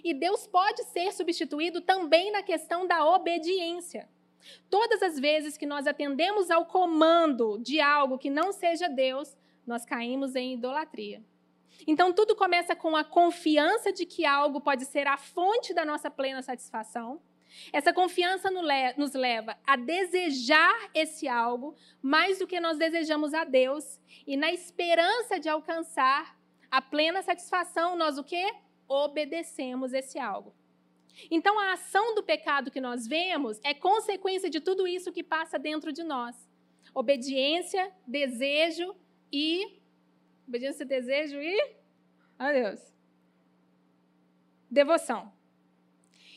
E 0.03 0.13
Deus 0.13 0.47
pode 0.47 0.83
ser 0.85 1.11
substituído 1.11 1.81
também 1.81 2.31
na 2.31 2.41
questão 2.41 2.87
da 2.87 3.05
obediência. 3.05 4.07
Todas 4.69 5.01
as 5.01 5.19
vezes 5.19 5.57
que 5.57 5.65
nós 5.65 5.87
atendemos 5.87 6.51
ao 6.51 6.65
comando 6.65 7.57
de 7.59 7.79
algo 7.79 8.17
que 8.17 8.29
não 8.29 8.51
seja 8.51 8.87
Deus, 8.87 9.37
nós 9.65 9.85
caímos 9.85 10.35
em 10.35 10.53
idolatria. 10.53 11.23
Então, 11.87 12.13
tudo 12.13 12.35
começa 12.35 12.75
com 12.75 12.95
a 12.95 13.03
confiança 13.03 13.91
de 13.91 14.05
que 14.05 14.25
algo 14.25 14.61
pode 14.61 14.85
ser 14.85 15.07
a 15.07 15.17
fonte 15.17 15.73
da 15.73 15.83
nossa 15.83 16.09
plena 16.09 16.41
satisfação. 16.41 17.21
Essa 17.71 17.93
confiança 17.93 18.49
nos 18.97 19.13
leva 19.13 19.57
a 19.65 19.75
desejar 19.75 20.89
esse 20.93 21.27
algo 21.27 21.75
mais 22.01 22.39
do 22.39 22.47
que 22.47 22.59
nós 22.59 22.77
desejamos 22.77 23.33
a 23.33 23.43
Deus. 23.43 23.99
E 24.25 24.35
na 24.35 24.51
esperança 24.51 25.39
de 25.39 25.49
alcançar 25.49 26.37
a 26.69 26.81
plena 26.81 27.21
satisfação, 27.21 27.95
nós 27.95 28.17
o 28.17 28.23
quê? 28.23 28.53
Obedecemos 28.87 29.93
esse 29.93 30.19
algo. 30.19 30.53
Então, 31.29 31.59
a 31.59 31.73
ação 31.73 32.15
do 32.15 32.23
pecado 32.23 32.71
que 32.71 32.81
nós 32.81 33.07
vemos 33.07 33.59
é 33.63 33.73
consequência 33.73 34.49
de 34.49 34.59
tudo 34.59 34.87
isso 34.87 35.11
que 35.11 35.23
passa 35.23 35.59
dentro 35.59 35.91
de 35.91 36.03
nós: 36.03 36.35
obediência, 36.93 37.91
desejo 38.05 38.95
e. 39.31 39.79
Obediência, 40.47 40.85
desejo 40.85 41.41
e. 41.41 41.57
Deus. 42.51 42.93
Devoção. 44.69 45.31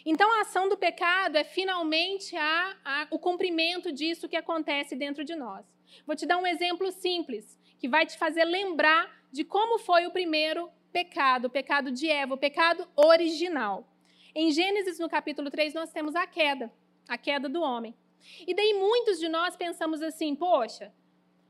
Então, 0.04 0.30
a 0.30 0.42
ação 0.42 0.68
do 0.68 0.76
pecado 0.76 1.36
é 1.36 1.42
finalmente 1.42 2.36
a, 2.36 2.76
a, 2.84 3.06
o 3.10 3.18
cumprimento 3.18 3.90
disso 3.90 4.28
que 4.28 4.36
acontece 4.36 4.94
dentro 4.94 5.24
de 5.24 5.34
nós. 5.34 5.66
Vou 6.06 6.14
te 6.14 6.26
dar 6.26 6.38
um 6.38 6.46
exemplo 6.46 6.92
simples, 6.92 7.58
que 7.78 7.88
vai 7.88 8.06
te 8.06 8.16
fazer 8.16 8.44
lembrar 8.44 9.10
de 9.32 9.42
como 9.44 9.78
foi 9.80 10.06
o 10.06 10.12
primeiro 10.12 10.70
pecado, 10.96 11.44
o 11.44 11.50
pecado 11.50 11.90
de 11.90 12.08
Eva, 12.08 12.32
o 12.32 12.38
pecado 12.38 12.88
original. 12.96 13.86
Em 14.34 14.50
Gênesis, 14.50 14.98
no 14.98 15.10
capítulo 15.10 15.50
3, 15.50 15.74
nós 15.74 15.92
temos 15.92 16.16
a 16.16 16.26
queda, 16.26 16.72
a 17.06 17.18
queda 17.18 17.50
do 17.50 17.60
homem. 17.60 17.94
E 18.46 18.54
daí 18.54 18.72
muitos 18.72 19.18
de 19.18 19.28
nós 19.28 19.54
pensamos 19.54 20.00
assim: 20.00 20.34
poxa, 20.34 20.90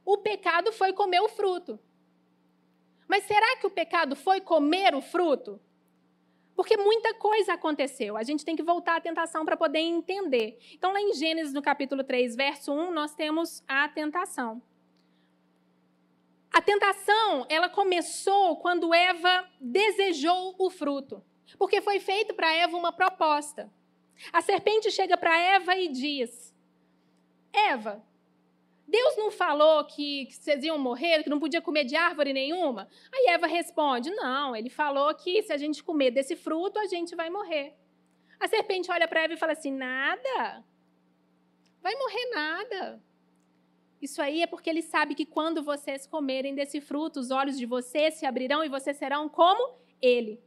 o 0.05 0.19
pecado 0.19 0.73
foi 0.73 0.93
comer 0.93 1.21
o 1.21 1.29
fruto. 1.29 1.79
Mas 3.07 3.23
será 3.23 3.57
que 3.59 3.69
o 3.69 3.71
pecado 3.71 4.17
foi 4.17 4.41
comer 4.41 4.97
o 4.97 5.01
fruto? 5.01 5.61
Porque 6.57 6.77
muita 6.77 7.15
coisa 7.15 7.53
aconteceu. 7.53 8.17
A 8.17 8.25
gente 8.25 8.45
tem 8.45 8.57
que 8.57 8.65
voltar 8.65 8.97
à 8.97 9.01
tentação 9.01 9.45
para 9.45 9.57
poder 9.57 9.79
entender. 9.79 10.59
Então, 10.73 10.93
lá 10.93 11.01
em 11.01 11.15
Gênesis, 11.15 11.53
no 11.53 11.63
capítulo 11.63 12.03
3, 12.03 12.35
verso 12.35 12.73
1, 12.73 12.91
nós 12.91 13.15
temos 13.15 13.63
a 13.69 13.89
tentação. 13.89 14.61
A 16.57 16.63
tentação, 16.63 17.45
ela 17.51 17.69
começou 17.69 18.57
quando 18.57 18.95
Eva 18.95 19.47
desejou 19.61 20.57
o 20.59 20.71
fruto. 20.71 21.23
Porque 21.59 21.83
foi 21.83 22.01
feito 22.01 22.33
para 22.33 22.51
Eva 22.51 22.79
uma 22.79 22.91
proposta. 22.91 23.71
A 24.33 24.41
serpente 24.41 24.91
chega 24.91 25.19
para 25.19 25.39
Eva 25.39 25.77
e 25.77 25.89
diz: 25.89 26.57
Eva, 27.53 28.03
Deus 28.89 29.19
não 29.19 29.31
falou 29.31 29.85
que, 29.85 30.25
que, 30.25 30.35
vocês 30.35 30.65
iam 30.65 30.79
morrer, 30.79 31.23
que 31.23 31.29
não 31.29 31.39
podia 31.39 31.61
comer 31.61 31.85
de 31.85 31.95
árvore 31.95 32.33
nenhuma? 32.33 32.89
Aí 33.13 33.27
Eva 33.35 33.47
responde: 33.47 34.11
Não, 34.13 34.57
ele 34.57 34.71
falou 34.71 35.15
que 35.15 35.43
se 35.43 35.53
a 35.53 35.59
gente 35.59 35.85
comer 35.85 36.11
desse 36.11 36.35
fruto, 36.35 36.79
a 36.79 36.87
gente 36.87 37.15
vai 37.15 37.29
morrer. 37.29 37.75
A 38.41 38.49
serpente 38.49 38.91
olha 38.91 39.07
para 39.07 39.25
Eva 39.25 39.35
e 39.35 39.39
fala 39.39 39.53
assim: 39.53 39.71
Nada. 39.71 40.65
Vai 41.83 41.95
morrer 41.97 42.31
nada. 42.33 43.03
Isso 44.07 44.23
aí 44.23 44.41
é 44.41 44.47
porque 44.47 44.71
ele 44.71 44.83
sabe 44.83 45.17
que 45.17 45.27
quando 45.27 45.65
vocês 45.65 46.07
comerem 46.07 46.55
desse 46.55 46.81
fruto, 46.81 47.19
os 47.19 47.33
olhos 47.33 47.59
de 47.59 47.67
vocês 47.67 48.15
se 48.15 48.25
abrirão 48.25 48.63
e 48.65 48.69
vocês 48.69 48.97
serão 48.97 49.29
como 49.29 49.81
ele. 50.01 50.41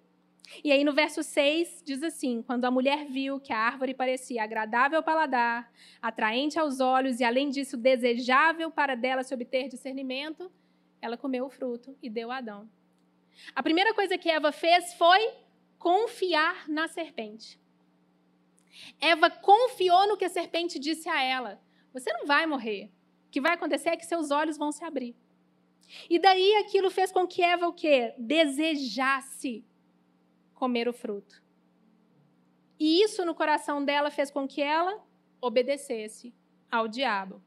E 0.64 0.72
aí 0.72 0.82
no 0.86 0.94
verso 0.94 1.22
6 1.22 1.84
diz 1.86 2.02
assim: 2.02 2.42
Quando 2.42 2.64
a 2.64 2.72
mulher 2.72 3.04
viu 3.08 3.38
que 3.38 3.52
a 3.52 3.58
árvore 3.58 3.94
parecia 3.94 4.44
agradável 4.44 5.00
ao 5.00 5.04
paladar, 5.04 5.70
atraente 6.02 6.58
aos 6.58 6.80
olhos 6.80 7.20
e 7.20 7.26
além 7.26 7.50
disso 7.50 7.76
desejável 7.76 8.72
para 8.72 8.96
dela 8.96 9.24
se 9.24 9.34
obter 9.34 9.68
discernimento, 9.68 10.50
ela 11.02 11.18
comeu 11.18 11.46
o 11.46 11.50
fruto 11.50 11.98
e 12.02 12.10
deu 12.10 12.32
a 12.32 12.38
Adão. 12.38 12.62
A 13.54 13.62
primeira 13.62 13.94
coisa 13.94 14.18
que 14.18 14.30
Eva 14.30 14.54
fez 14.54 14.94
foi 14.94 15.34
confiar 15.78 16.66
na 16.70 16.88
serpente. 16.88 17.60
Eva 19.02 19.30
confiou 19.30 20.08
no 20.08 20.16
que 20.16 20.24
a 20.24 20.30
serpente 20.30 20.80
disse 20.80 21.10
a 21.10 21.22
ela: 21.22 21.62
Você 21.92 22.10
não 22.14 22.26
vai 22.26 22.46
morrer. 22.46 22.90
O 23.30 23.32
que 23.32 23.40
vai 23.40 23.54
acontecer 23.54 23.90
é 23.90 23.96
que 23.96 24.08
seus 24.08 24.32
olhos 24.32 24.58
vão 24.58 24.72
se 24.72 24.84
abrir. 24.84 25.16
E 26.10 26.18
daí 26.18 26.56
aquilo 26.56 26.90
fez 26.90 27.12
com 27.12 27.28
que 27.28 27.44
Eva 27.44 27.68
o 27.68 27.74
quê? 27.74 28.16
Desejasse 28.18 29.64
comer 30.56 30.88
o 30.88 30.94
fruto. 30.94 31.44
E 32.80 33.04
isso 33.04 33.24
no 33.24 33.36
coração 33.36 33.86
dela 33.86 34.10
fez 34.10 34.32
com 34.32 34.48
que 34.48 34.64
ela 34.64 35.00
obedecesse 35.40 36.34
ao 36.72 36.88
diabo 36.88 37.40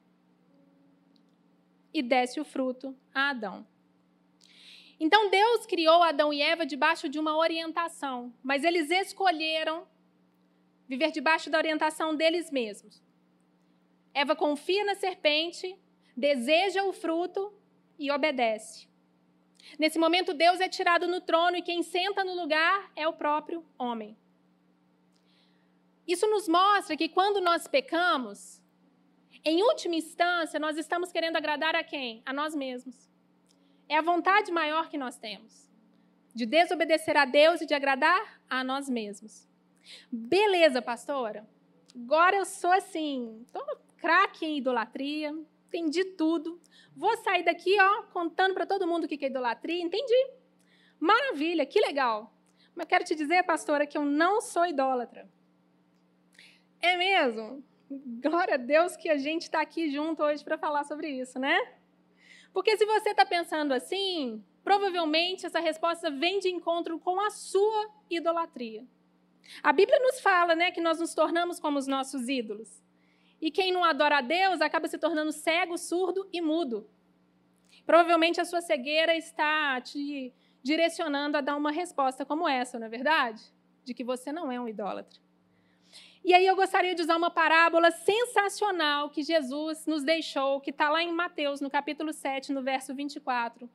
e 1.92 2.00
desse 2.00 2.40
o 2.40 2.44
fruto 2.44 2.96
a 3.12 3.30
Adão. 3.30 3.66
Então 5.00 5.30
Deus 5.30 5.66
criou 5.66 6.00
Adão 6.00 6.32
e 6.32 6.40
Eva 6.40 6.64
debaixo 6.64 7.08
de 7.08 7.18
uma 7.18 7.36
orientação, 7.36 8.32
mas 8.40 8.62
eles 8.62 8.88
escolheram 8.88 9.84
viver 10.86 11.10
debaixo 11.10 11.50
da 11.50 11.58
orientação 11.58 12.14
deles 12.14 12.52
mesmos. 12.52 13.02
Eva 14.14 14.36
confia 14.36 14.84
na 14.84 14.94
serpente, 14.94 15.76
deseja 16.16 16.84
o 16.84 16.92
fruto 16.92 17.52
e 17.98 18.10
obedece. 18.10 18.88
Nesse 19.78 19.98
momento, 19.98 20.34
Deus 20.34 20.60
é 20.60 20.68
tirado 20.68 21.06
no 21.06 21.20
trono 21.20 21.56
e 21.56 21.62
quem 21.62 21.82
senta 21.82 22.24
no 22.24 22.34
lugar 22.34 22.90
é 22.96 23.06
o 23.06 23.12
próprio 23.12 23.64
homem. 23.78 24.16
Isso 26.06 26.26
nos 26.28 26.48
mostra 26.48 26.96
que 26.96 27.08
quando 27.08 27.40
nós 27.40 27.66
pecamos, 27.66 28.60
em 29.44 29.62
última 29.62 29.94
instância, 29.94 30.58
nós 30.58 30.76
estamos 30.76 31.12
querendo 31.12 31.36
agradar 31.36 31.74
a 31.74 31.84
quem? 31.84 32.22
A 32.26 32.32
nós 32.32 32.54
mesmos. 32.54 33.08
É 33.88 33.96
a 33.96 34.02
vontade 34.02 34.50
maior 34.50 34.90
que 34.90 34.98
nós 34.98 35.16
temos 35.16 35.62
de 36.34 36.46
desobedecer 36.46 37.16
a 37.16 37.24
Deus 37.24 37.60
e 37.60 37.66
de 37.66 37.74
agradar 37.74 38.40
a 38.48 38.64
nós 38.64 38.88
mesmos. 38.88 39.46
Beleza, 40.10 40.80
pastora? 40.80 41.46
Agora 41.94 42.36
eu 42.36 42.44
sou 42.44 42.72
assim, 42.72 43.44
tô 43.52 43.62
craque 44.02 44.44
em 44.44 44.58
idolatria, 44.58 45.32
entendi 45.68 46.04
tudo. 46.04 46.60
Vou 46.94 47.16
sair 47.18 47.44
daqui, 47.44 47.80
ó, 47.80 48.02
contando 48.12 48.52
para 48.52 48.66
todo 48.66 48.86
mundo 48.86 49.04
o 49.04 49.08
que 49.08 49.24
é 49.24 49.28
idolatria. 49.28 49.80
Entendi. 49.80 50.26
Maravilha, 50.98 51.64
que 51.64 51.80
legal. 51.80 52.34
Mas 52.74 52.88
quero 52.88 53.04
te 53.04 53.14
dizer, 53.14 53.44
pastora, 53.44 53.86
que 53.86 53.96
eu 53.96 54.04
não 54.04 54.40
sou 54.40 54.66
idólatra. 54.66 55.30
É 56.80 56.96
mesmo? 56.96 57.62
Glória 58.20 58.54
a 58.54 58.56
Deus 58.56 58.96
que 58.96 59.08
a 59.08 59.16
gente 59.16 59.42
está 59.42 59.60
aqui 59.60 59.88
junto 59.88 60.24
hoje 60.24 60.42
para 60.42 60.58
falar 60.58 60.82
sobre 60.82 61.08
isso, 61.08 61.38
né? 61.38 61.56
Porque 62.52 62.76
se 62.76 62.84
você 62.84 63.10
está 63.10 63.24
pensando 63.24 63.72
assim, 63.72 64.42
provavelmente 64.64 65.46
essa 65.46 65.60
resposta 65.60 66.10
vem 66.10 66.40
de 66.40 66.48
encontro 66.48 66.98
com 66.98 67.20
a 67.20 67.30
sua 67.30 67.88
idolatria. 68.10 68.84
A 69.62 69.72
Bíblia 69.72 69.98
nos 70.00 70.20
fala 70.20 70.56
né, 70.56 70.72
que 70.72 70.80
nós 70.80 70.98
nos 70.98 71.14
tornamos 71.14 71.60
como 71.60 71.78
os 71.78 71.86
nossos 71.86 72.28
ídolos. 72.28 72.82
E 73.42 73.50
quem 73.50 73.72
não 73.72 73.82
adora 73.82 74.18
a 74.18 74.20
Deus 74.20 74.60
acaba 74.60 74.86
se 74.86 74.96
tornando 74.96 75.32
cego, 75.32 75.76
surdo 75.76 76.28
e 76.32 76.40
mudo. 76.40 76.88
Provavelmente 77.84 78.40
a 78.40 78.44
sua 78.44 78.60
cegueira 78.60 79.16
está 79.16 79.80
te 79.80 80.32
direcionando 80.62 81.36
a 81.36 81.40
dar 81.40 81.56
uma 81.56 81.72
resposta 81.72 82.24
como 82.24 82.48
essa, 82.48 82.78
não 82.78 82.86
é 82.86 82.88
verdade? 82.88 83.42
De 83.84 83.92
que 83.92 84.04
você 84.04 84.30
não 84.30 84.52
é 84.52 84.60
um 84.60 84.68
idólatra. 84.68 85.20
E 86.24 86.32
aí 86.32 86.46
eu 86.46 86.54
gostaria 86.54 86.94
de 86.94 87.02
usar 87.02 87.16
uma 87.16 87.32
parábola 87.32 87.90
sensacional 87.90 89.10
que 89.10 89.24
Jesus 89.24 89.86
nos 89.86 90.04
deixou, 90.04 90.60
que 90.60 90.70
está 90.70 90.88
lá 90.88 91.02
em 91.02 91.12
Mateus, 91.12 91.60
no 91.60 91.68
capítulo 91.68 92.12
7, 92.12 92.52
no 92.52 92.62
verso 92.62 92.94
24, 92.94 93.68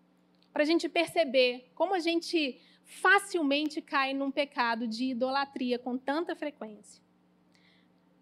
para 0.54 0.64
a 0.64 0.66
gente 0.66 0.88
perceber 0.88 1.70
como 1.76 1.94
a 1.94 2.00
gente 2.00 2.58
facilmente 2.86 3.82
cai 3.82 4.14
num 4.14 4.32
pecado 4.32 4.88
de 4.88 5.12
idolatria 5.12 5.78
com 5.78 5.98
tanta 5.98 6.38
frequência. 6.38 7.06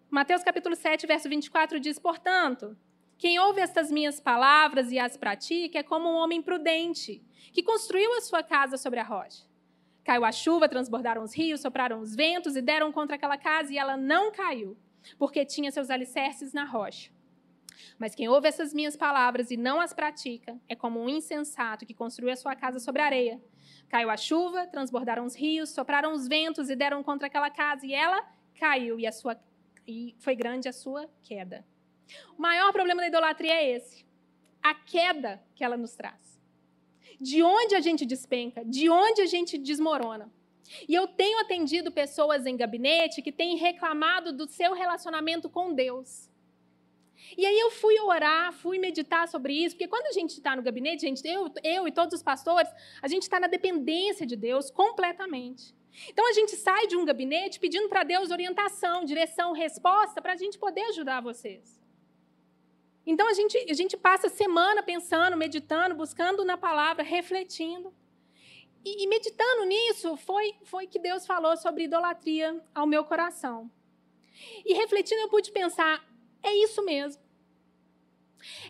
Mateus 0.08 0.42
capítulo 0.42 0.76
7, 0.76 1.06
verso 1.06 1.28
24 1.28 1.80
diz: 1.80 1.98
Portanto, 1.98 2.76
quem 3.18 3.38
ouve 3.40 3.60
estas 3.60 3.90
minhas 3.90 4.20
palavras 4.20 4.92
e 4.92 4.98
as 4.98 5.16
pratica 5.16 5.80
é 5.80 5.82
como 5.82 6.08
um 6.08 6.14
homem 6.14 6.40
prudente, 6.40 7.22
que 7.52 7.62
construiu 7.62 8.14
a 8.16 8.20
sua 8.20 8.42
casa 8.42 8.76
sobre 8.76 9.00
a 9.00 9.02
rocha. 9.02 9.44
Caiu 10.04 10.24
a 10.24 10.30
chuva, 10.30 10.68
transbordaram 10.68 11.22
os 11.22 11.34
rios, 11.34 11.60
sopraram 11.60 12.00
os 12.00 12.14
ventos 12.14 12.54
e 12.54 12.62
deram 12.62 12.92
contra 12.92 13.16
aquela 13.16 13.36
casa, 13.36 13.72
e 13.72 13.78
ela 13.78 13.96
não 13.96 14.30
caiu, 14.30 14.76
porque 15.18 15.44
tinha 15.44 15.72
seus 15.72 15.90
alicerces 15.90 16.52
na 16.52 16.64
rocha. 16.64 17.10
Mas 17.98 18.14
quem 18.14 18.28
ouve 18.28 18.46
essas 18.46 18.72
minhas 18.72 18.96
palavras 18.96 19.50
e 19.50 19.56
não 19.56 19.80
as 19.80 19.92
pratica 19.92 20.56
é 20.68 20.76
como 20.76 21.00
um 21.00 21.08
insensato 21.08 21.84
que 21.84 21.92
construiu 21.92 22.32
a 22.32 22.36
sua 22.36 22.54
casa 22.54 22.78
sobre 22.78 23.02
a 23.02 23.06
areia. 23.06 23.42
Caiu 23.88 24.08
a 24.08 24.16
chuva, 24.16 24.68
transbordaram 24.68 25.24
os 25.24 25.34
rios, 25.34 25.70
sopraram 25.70 26.12
os 26.12 26.28
ventos 26.28 26.70
e 26.70 26.76
deram 26.76 27.02
contra 27.02 27.26
aquela 27.26 27.50
casa, 27.50 27.84
e 27.84 27.92
ela 27.92 28.24
caiu, 28.54 29.00
e 29.00 29.06
a 29.06 29.12
sua 29.12 29.34
e 29.86 30.14
foi 30.18 30.34
grande 30.34 30.68
a 30.68 30.72
sua 30.72 31.08
queda. 31.22 31.64
O 32.36 32.42
maior 32.42 32.72
problema 32.72 33.02
da 33.02 33.08
idolatria 33.08 33.54
é 33.54 33.70
esse. 33.76 34.04
a 34.62 34.74
queda 34.74 35.40
que 35.54 35.62
ela 35.62 35.76
nos 35.76 35.94
traz. 35.94 36.40
De 37.20 37.40
onde 37.42 37.76
a 37.76 37.80
gente 37.80 38.04
despenca, 38.04 38.64
de 38.64 38.90
onde 38.90 39.22
a 39.22 39.26
gente 39.26 39.56
desmorona. 39.56 40.28
E 40.88 40.94
eu 40.94 41.06
tenho 41.06 41.38
atendido 41.38 41.92
pessoas 41.92 42.46
em 42.46 42.56
gabinete 42.56 43.22
que 43.22 43.30
têm 43.30 43.56
reclamado 43.56 44.32
do 44.32 44.48
seu 44.48 44.74
relacionamento 44.74 45.48
com 45.48 45.72
Deus. 45.72 46.28
E 47.38 47.46
aí 47.46 47.58
eu 47.58 47.70
fui 47.70 47.98
orar, 48.00 48.52
fui 48.52 48.78
meditar 48.78 49.28
sobre 49.28 49.52
isso, 49.52 49.76
porque 49.76 49.86
quando 49.86 50.06
a 50.06 50.12
gente 50.12 50.30
está 50.30 50.56
no 50.56 50.62
gabinete, 50.62 51.02
gente, 51.02 51.26
eu, 51.26 51.48
eu 51.62 51.86
e 51.86 51.92
todos 51.92 52.14
os 52.14 52.22
pastores, 52.22 52.68
a 53.00 53.06
gente 53.06 53.22
está 53.22 53.38
na 53.38 53.46
dependência 53.46 54.26
de 54.26 54.34
Deus 54.34 54.68
completamente. 54.68 55.74
Então 56.08 56.28
a 56.28 56.32
gente 56.32 56.56
sai 56.56 56.86
de 56.86 56.96
um 56.96 57.04
gabinete 57.04 57.58
pedindo 57.58 57.88
para 57.88 58.02
Deus 58.02 58.30
orientação, 58.30 59.04
direção, 59.04 59.52
resposta, 59.52 60.20
para 60.20 60.32
a 60.32 60.36
gente 60.36 60.58
poder 60.58 60.82
ajudar 60.86 61.20
vocês. 61.20 61.80
Então 63.06 63.28
a 63.28 63.34
gente, 63.34 63.56
a 63.70 63.74
gente 63.74 63.96
passa 63.96 64.28
semana 64.28 64.82
pensando, 64.82 65.36
meditando, 65.36 65.94
buscando 65.94 66.44
na 66.44 66.58
palavra, 66.58 67.04
refletindo. 67.04 67.94
E, 68.84 69.04
e 69.04 69.06
meditando 69.06 69.64
nisso, 69.64 70.16
foi, 70.16 70.54
foi 70.64 70.86
que 70.86 70.98
Deus 70.98 71.26
falou 71.26 71.56
sobre 71.56 71.84
idolatria 71.84 72.60
ao 72.74 72.86
meu 72.86 73.04
coração. 73.04 73.70
E 74.64 74.74
refletindo, 74.74 75.22
eu 75.22 75.28
pude 75.28 75.50
pensar: 75.52 76.04
é 76.42 76.52
isso 76.54 76.84
mesmo. 76.84 77.22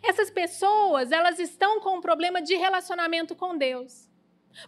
Essas 0.02 0.30
pessoas, 0.30 1.12
elas 1.12 1.38
estão 1.38 1.80
com 1.80 1.96
um 1.96 2.00
problema 2.00 2.40
de 2.40 2.54
relacionamento 2.54 3.34
com 3.34 3.56
Deus. 3.56 4.08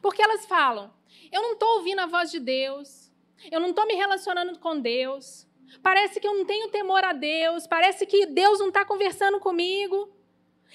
Porque 0.02 0.22
elas 0.22 0.44
falam: 0.46 0.92
eu 1.30 1.42
não 1.42 1.52
estou 1.52 1.76
ouvindo 1.76 2.00
a 2.00 2.06
voz 2.06 2.30
de 2.30 2.40
Deus, 2.40 3.10
eu 3.50 3.60
não 3.60 3.70
estou 3.70 3.86
me 3.86 3.94
relacionando 3.94 4.58
com 4.58 4.80
Deus, 4.80 5.46
parece 5.82 6.20
que 6.20 6.26
eu 6.26 6.34
não 6.34 6.44
tenho 6.44 6.68
temor 6.68 7.04
a 7.04 7.12
Deus, 7.12 7.66
parece 7.66 8.06
que 8.06 8.26
Deus 8.26 8.58
não 8.58 8.68
está 8.68 8.84
conversando 8.84 9.38
comigo. 9.38 10.12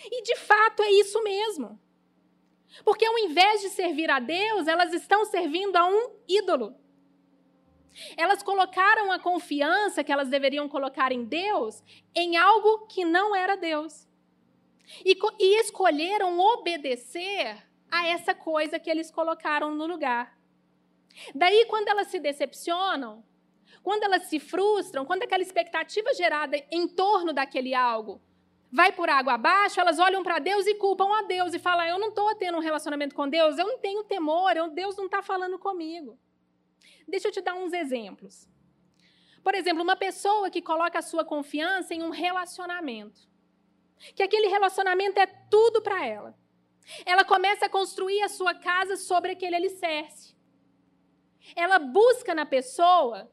E 0.06 0.24
de 0.24 0.36
fato 0.38 0.82
é 0.82 0.92
isso 0.92 1.22
mesmo. 1.24 1.80
Porque 2.84 3.06
ao 3.06 3.18
invés 3.20 3.62
de 3.62 3.70
servir 3.70 4.10
a 4.10 4.20
Deus, 4.20 4.68
elas 4.68 4.94
estão 4.94 5.26
servindo 5.26 5.76
a 5.76 5.86
um 5.86 6.10
ídolo. 6.28 6.76
Elas 8.18 8.42
colocaram 8.42 9.12
a 9.12 9.20
confiança 9.20 10.04
que 10.04 10.12
elas 10.12 10.30
deveriam 10.30 10.68
colocar 10.68 11.12
em 11.12 11.24
Deus 11.24 11.84
em 12.16 12.38
algo 12.38 12.88
que 12.88 13.06
não 13.06 13.36
era 13.36 13.56
Deus. 13.56 14.08
E, 15.06 15.18
e, 15.40 15.60
escolheram 15.62 16.40
obedecer 16.40 17.64
a 17.92 18.08
essa 18.08 18.34
coisa 18.34 18.80
que 18.80 18.90
eles 18.90 19.12
colocaram 19.12 19.74
no 19.76 19.86
lugar. 19.86 20.36
Daí, 21.34 21.66
quando 21.66 21.88
elas 21.88 22.08
se 22.08 22.20
decepcionam, 22.20 23.24
quando 23.82 24.04
elas 24.04 24.24
se 24.24 24.40
frustram, 24.40 25.06
quando 25.06 25.24
aquela 25.24 25.44
expectativa 25.44 26.14
gerada 26.14 26.58
em 26.72 26.88
torno 26.88 27.34
daquele 27.34 27.74
algo 27.74 28.22
vai 28.72 28.92
por 28.92 29.08
água 29.08 29.34
abaixo, 29.34 29.80
elas 29.80 30.00
olham 30.00 30.24
para 30.24 30.40
Deus 30.40 30.66
e 30.66 30.74
culpam 30.74 31.14
a 31.16 31.22
Deus 31.22 31.54
e 31.54 31.60
falam: 31.60 31.86
Eu 31.86 32.00
não 32.00 32.10
estou 32.10 32.34
tendo 32.36 32.58
um 32.58 32.62
relacionamento 32.62 33.14
com 33.14 33.30
Deus, 33.30 33.58
eu 33.58 33.68
não 33.68 33.78
tenho 33.78 34.04
temor, 34.04 34.58
eu, 34.58 34.70
Deus 34.70 34.98
não 34.98 35.06
está 35.06 35.22
falando 35.22 35.60
comigo. 35.60 36.18
Deixa 37.08 37.28
eu 37.28 37.32
te 37.32 37.42
dar 37.42 37.54
uns 37.54 37.72
exemplos. 37.72 38.50
Por 39.44 39.54
exemplo, 39.54 39.84
uma 39.84 39.96
pessoa 39.96 40.50
que 40.50 40.62
coloca 40.62 40.98
a 40.98 41.04
sua 41.04 41.24
confiança 41.24 41.94
em 41.94 42.02
um 42.02 42.10
relacionamento, 42.10 43.22
que 44.16 44.24
aquele 44.24 44.48
relacionamento 44.48 45.20
é 45.20 45.28
tudo 45.28 45.82
para 45.82 46.04
ela. 46.06 46.36
Ela 47.06 47.24
começa 47.24 47.66
a 47.66 47.70
construir 47.70 48.22
a 48.24 48.30
sua 48.30 48.56
casa 48.56 48.96
sobre 48.96 49.32
aquele 49.32 49.56
alicerce. 49.56 50.36
Ela 51.56 51.80
busca 51.80 52.34
na 52.34 52.46
pessoa 52.46 53.30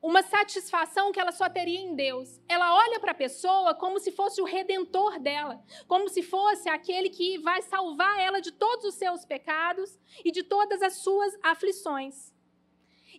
uma 0.00 0.22
satisfação 0.22 1.10
que 1.10 1.18
ela 1.18 1.32
só 1.32 1.48
teria 1.48 1.80
em 1.80 1.94
Deus. 1.94 2.40
Ela 2.48 2.74
olha 2.74 3.00
para 3.00 3.12
a 3.12 3.14
pessoa 3.14 3.74
como 3.74 3.98
se 3.98 4.12
fosse 4.12 4.40
o 4.40 4.44
redentor 4.44 5.18
dela, 5.18 5.62
como 5.86 6.08
se 6.08 6.22
fosse 6.22 6.68
aquele 6.68 7.10
que 7.10 7.38
vai 7.38 7.62
salvar 7.62 8.18
ela 8.20 8.40
de 8.40 8.52
todos 8.52 8.84
os 8.84 8.94
seus 8.94 9.24
pecados 9.24 9.98
e 10.24 10.30
de 10.30 10.42
todas 10.42 10.82
as 10.82 10.94
suas 10.94 11.36
aflições. 11.42 12.32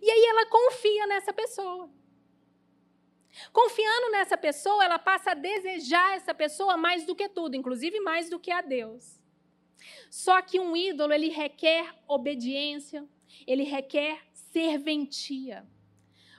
E 0.00 0.10
aí 0.10 0.24
ela 0.24 0.46
confia 0.46 1.06
nessa 1.06 1.32
pessoa. 1.32 1.90
Confiando 3.52 4.10
nessa 4.10 4.36
pessoa, 4.36 4.84
ela 4.84 4.98
passa 4.98 5.32
a 5.32 5.34
desejar 5.34 6.16
essa 6.16 6.34
pessoa 6.34 6.76
mais 6.76 7.04
do 7.04 7.14
que 7.14 7.28
tudo, 7.28 7.54
inclusive 7.54 8.00
mais 8.00 8.28
do 8.28 8.40
que 8.40 8.50
a 8.50 8.60
Deus. 8.60 9.20
Só 10.10 10.42
que 10.42 10.58
um 10.58 10.76
ídolo, 10.76 11.12
ele 11.12 11.28
requer 11.28 11.94
obediência, 12.08 13.08
ele 13.46 13.64
requer 13.64 14.20
serventia. 14.32 15.66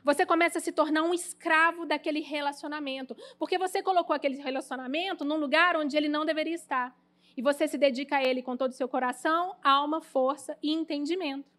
Você 0.04 0.26
começa 0.26 0.58
a 0.58 0.62
se 0.62 0.72
tornar 0.72 1.04
um 1.04 1.14
escravo 1.14 1.86
daquele 1.86 2.22
relacionamento, 2.22 3.16
porque 3.38 3.58
você 3.58 3.84
colocou 3.84 4.16
aquele 4.16 4.38
relacionamento 4.42 5.24
num 5.24 5.38
lugar 5.38 5.76
onde 5.76 5.96
ele 5.96 6.10
não 6.10 6.26
deveria 6.26 6.56
estar. 6.56 6.96
E 7.38 7.42
você 7.42 7.68
se 7.68 7.78
dedica 7.78 8.18
a 8.18 8.24
ele 8.24 8.42
com 8.42 8.58
todo 8.58 8.72
o 8.72 8.76
seu 8.76 8.90
coração, 8.90 9.56
alma, 9.64 10.02
força 10.02 10.58
e 10.62 10.72
entendimento. 10.72 11.50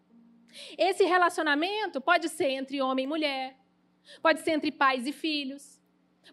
Esse 0.76 1.04
relacionamento 1.04 2.00
pode 2.00 2.28
ser 2.28 2.50
entre 2.50 2.82
homem 2.82 3.04
e 3.04 3.08
mulher, 3.08 3.56
pode 4.20 4.40
ser 4.40 4.50
entre 4.52 4.70
pais 4.70 5.06
e 5.06 5.12
filhos, 5.12 5.80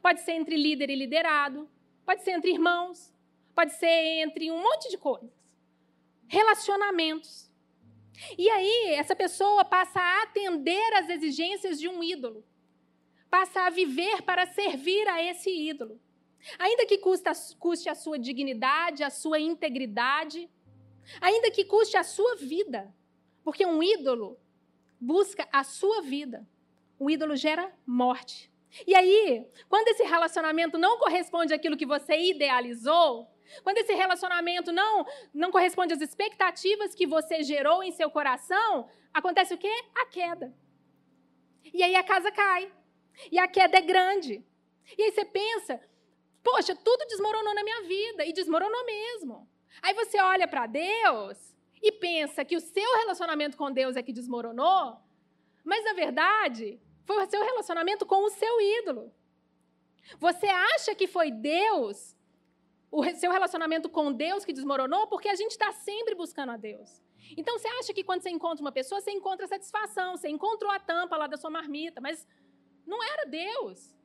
pode 0.01 0.21
ser 0.21 0.33
entre 0.33 0.57
líder 0.57 0.89
e 0.89 0.95
liderado, 0.95 1.69
pode 2.05 2.23
ser 2.23 2.31
entre 2.31 2.51
irmãos, 2.51 3.13
pode 3.55 3.71
ser 3.73 3.87
entre 3.87 4.51
um 4.51 4.61
monte 4.61 4.89
de 4.89 4.97
coisas. 4.97 5.31
Relacionamentos. 6.27 7.48
E 8.37 8.49
aí, 8.49 8.93
essa 8.95 9.15
pessoa 9.15 9.63
passa 9.63 9.99
a 9.99 10.23
atender 10.23 10.93
às 10.95 11.09
exigências 11.09 11.79
de 11.79 11.87
um 11.87 12.03
ídolo, 12.03 12.43
passa 13.29 13.61
a 13.61 13.69
viver 13.69 14.21
para 14.23 14.45
servir 14.47 15.07
a 15.07 15.23
esse 15.23 15.49
ídolo. 15.49 15.99
Ainda 16.57 16.85
que 16.85 16.97
custe 16.97 17.89
a 17.89 17.95
sua 17.95 18.17
dignidade, 18.17 19.03
a 19.03 19.09
sua 19.09 19.39
integridade, 19.39 20.49
ainda 21.19 21.51
que 21.51 21.65
custe 21.65 21.97
a 21.97 22.03
sua 22.03 22.35
vida, 22.35 22.93
porque 23.43 23.65
um 23.65 23.81
ídolo 23.83 24.39
busca 24.99 25.47
a 25.51 25.63
sua 25.63 26.01
vida. 26.01 26.47
O 26.97 27.09
ídolo 27.09 27.35
gera 27.35 27.73
morte. 27.85 28.51
E 28.85 28.93
aí, 28.93 29.47
quando 29.67 29.87
esse 29.87 30.03
relacionamento 30.03 30.77
não 30.77 30.99
corresponde 30.99 31.53
àquilo 31.53 31.77
que 31.77 31.85
você 31.85 32.17
idealizou, 32.17 33.27
quando 33.63 33.77
esse 33.77 33.93
relacionamento 33.93 34.71
não, 34.71 35.05
não 35.33 35.51
corresponde 35.51 35.93
às 35.93 36.01
expectativas 36.01 36.95
que 36.95 37.07
você 37.07 37.43
gerou 37.43 37.83
em 37.83 37.91
seu 37.91 38.09
coração, 38.09 38.89
acontece 39.13 39.53
o 39.53 39.57
quê? 39.57 39.73
A 39.95 40.05
queda. 40.05 40.53
E 41.73 41.83
aí 41.83 41.95
a 41.95 42.03
casa 42.03 42.31
cai. 42.31 42.71
E 43.31 43.37
a 43.37 43.47
queda 43.47 43.77
é 43.77 43.81
grande. 43.81 44.43
E 44.97 45.03
aí 45.03 45.11
você 45.11 45.25
pensa, 45.25 45.81
poxa, 46.43 46.75
tudo 46.75 47.05
desmoronou 47.07 47.53
na 47.53 47.63
minha 47.63 47.83
vida. 47.83 48.25
E 48.25 48.33
desmoronou 48.33 48.85
mesmo. 48.85 49.47
Aí 49.81 49.93
você 49.93 50.19
olha 50.21 50.47
para 50.47 50.67
Deus 50.67 51.55
e 51.81 51.91
pensa 51.91 52.43
que 52.43 52.55
o 52.55 52.61
seu 52.61 52.97
relacionamento 52.97 53.55
com 53.55 53.71
Deus 53.71 53.95
é 53.95 54.03
que 54.03 54.11
desmoronou, 54.11 54.97
mas 55.63 55.83
na 55.85 55.93
verdade 55.93 56.79
foi 57.05 57.23
o 57.23 57.29
seu 57.29 57.41
relacionamento 57.43 58.05
com 58.05 58.23
o 58.25 58.29
seu 58.29 58.61
ídolo. 58.79 59.13
Você 60.19 60.47
acha 60.47 60.93
que 60.95 61.07
foi 61.07 61.31
Deus 61.31 62.15
o 62.91 63.03
seu 63.13 63.31
relacionamento 63.31 63.89
com 63.89 64.11
Deus 64.11 64.43
que 64.43 64.53
desmoronou 64.53 65.07
porque 65.07 65.29
a 65.29 65.35
gente 65.35 65.51
está 65.51 65.71
sempre 65.71 66.15
buscando 66.15 66.51
a 66.51 66.57
Deus. 66.57 67.01
Então 67.37 67.57
você 67.57 67.67
acha 67.67 67.93
que 67.93 68.03
quando 68.03 68.21
você 68.21 68.29
encontra 68.29 68.61
uma 68.61 68.71
pessoa, 68.71 68.99
você 68.99 69.11
encontra 69.11 69.47
satisfação, 69.47 70.17
você 70.17 70.29
encontrou 70.29 70.71
a 70.71 70.79
tampa 70.79 71.15
lá 71.15 71.27
da 71.27 71.37
sua 71.37 71.49
marmita, 71.49 72.01
mas 72.01 72.27
não 72.85 73.03
era 73.03 73.25
Deus. 73.25 73.95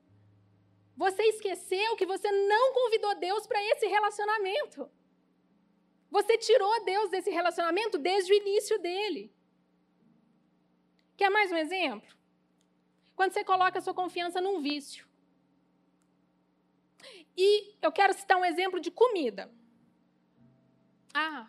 Você 0.96 1.22
esqueceu 1.24 1.96
que 1.96 2.06
você 2.06 2.30
não 2.30 2.72
convidou 2.72 3.14
Deus 3.16 3.46
para 3.46 3.62
esse 3.62 3.86
relacionamento. 3.86 4.90
Você 6.10 6.38
tirou 6.38 6.84
Deus 6.84 7.10
desse 7.10 7.30
relacionamento 7.30 7.98
desde 7.98 8.32
o 8.32 8.36
início 8.36 8.78
dele. 8.78 9.34
Quer 11.16 11.30
mais 11.30 11.50
um 11.50 11.56
exemplo? 11.56 12.08
Quando 13.16 13.32
você 13.32 13.42
coloca 13.42 13.78
a 13.78 13.82
sua 13.82 13.94
confiança 13.94 14.40
num 14.40 14.60
vício. 14.60 15.08
E 17.36 17.74
eu 17.82 17.90
quero 17.90 18.12
citar 18.12 18.38
um 18.38 18.44
exemplo 18.44 18.80
de 18.80 18.90
comida. 18.90 19.50
Ah, 21.12 21.48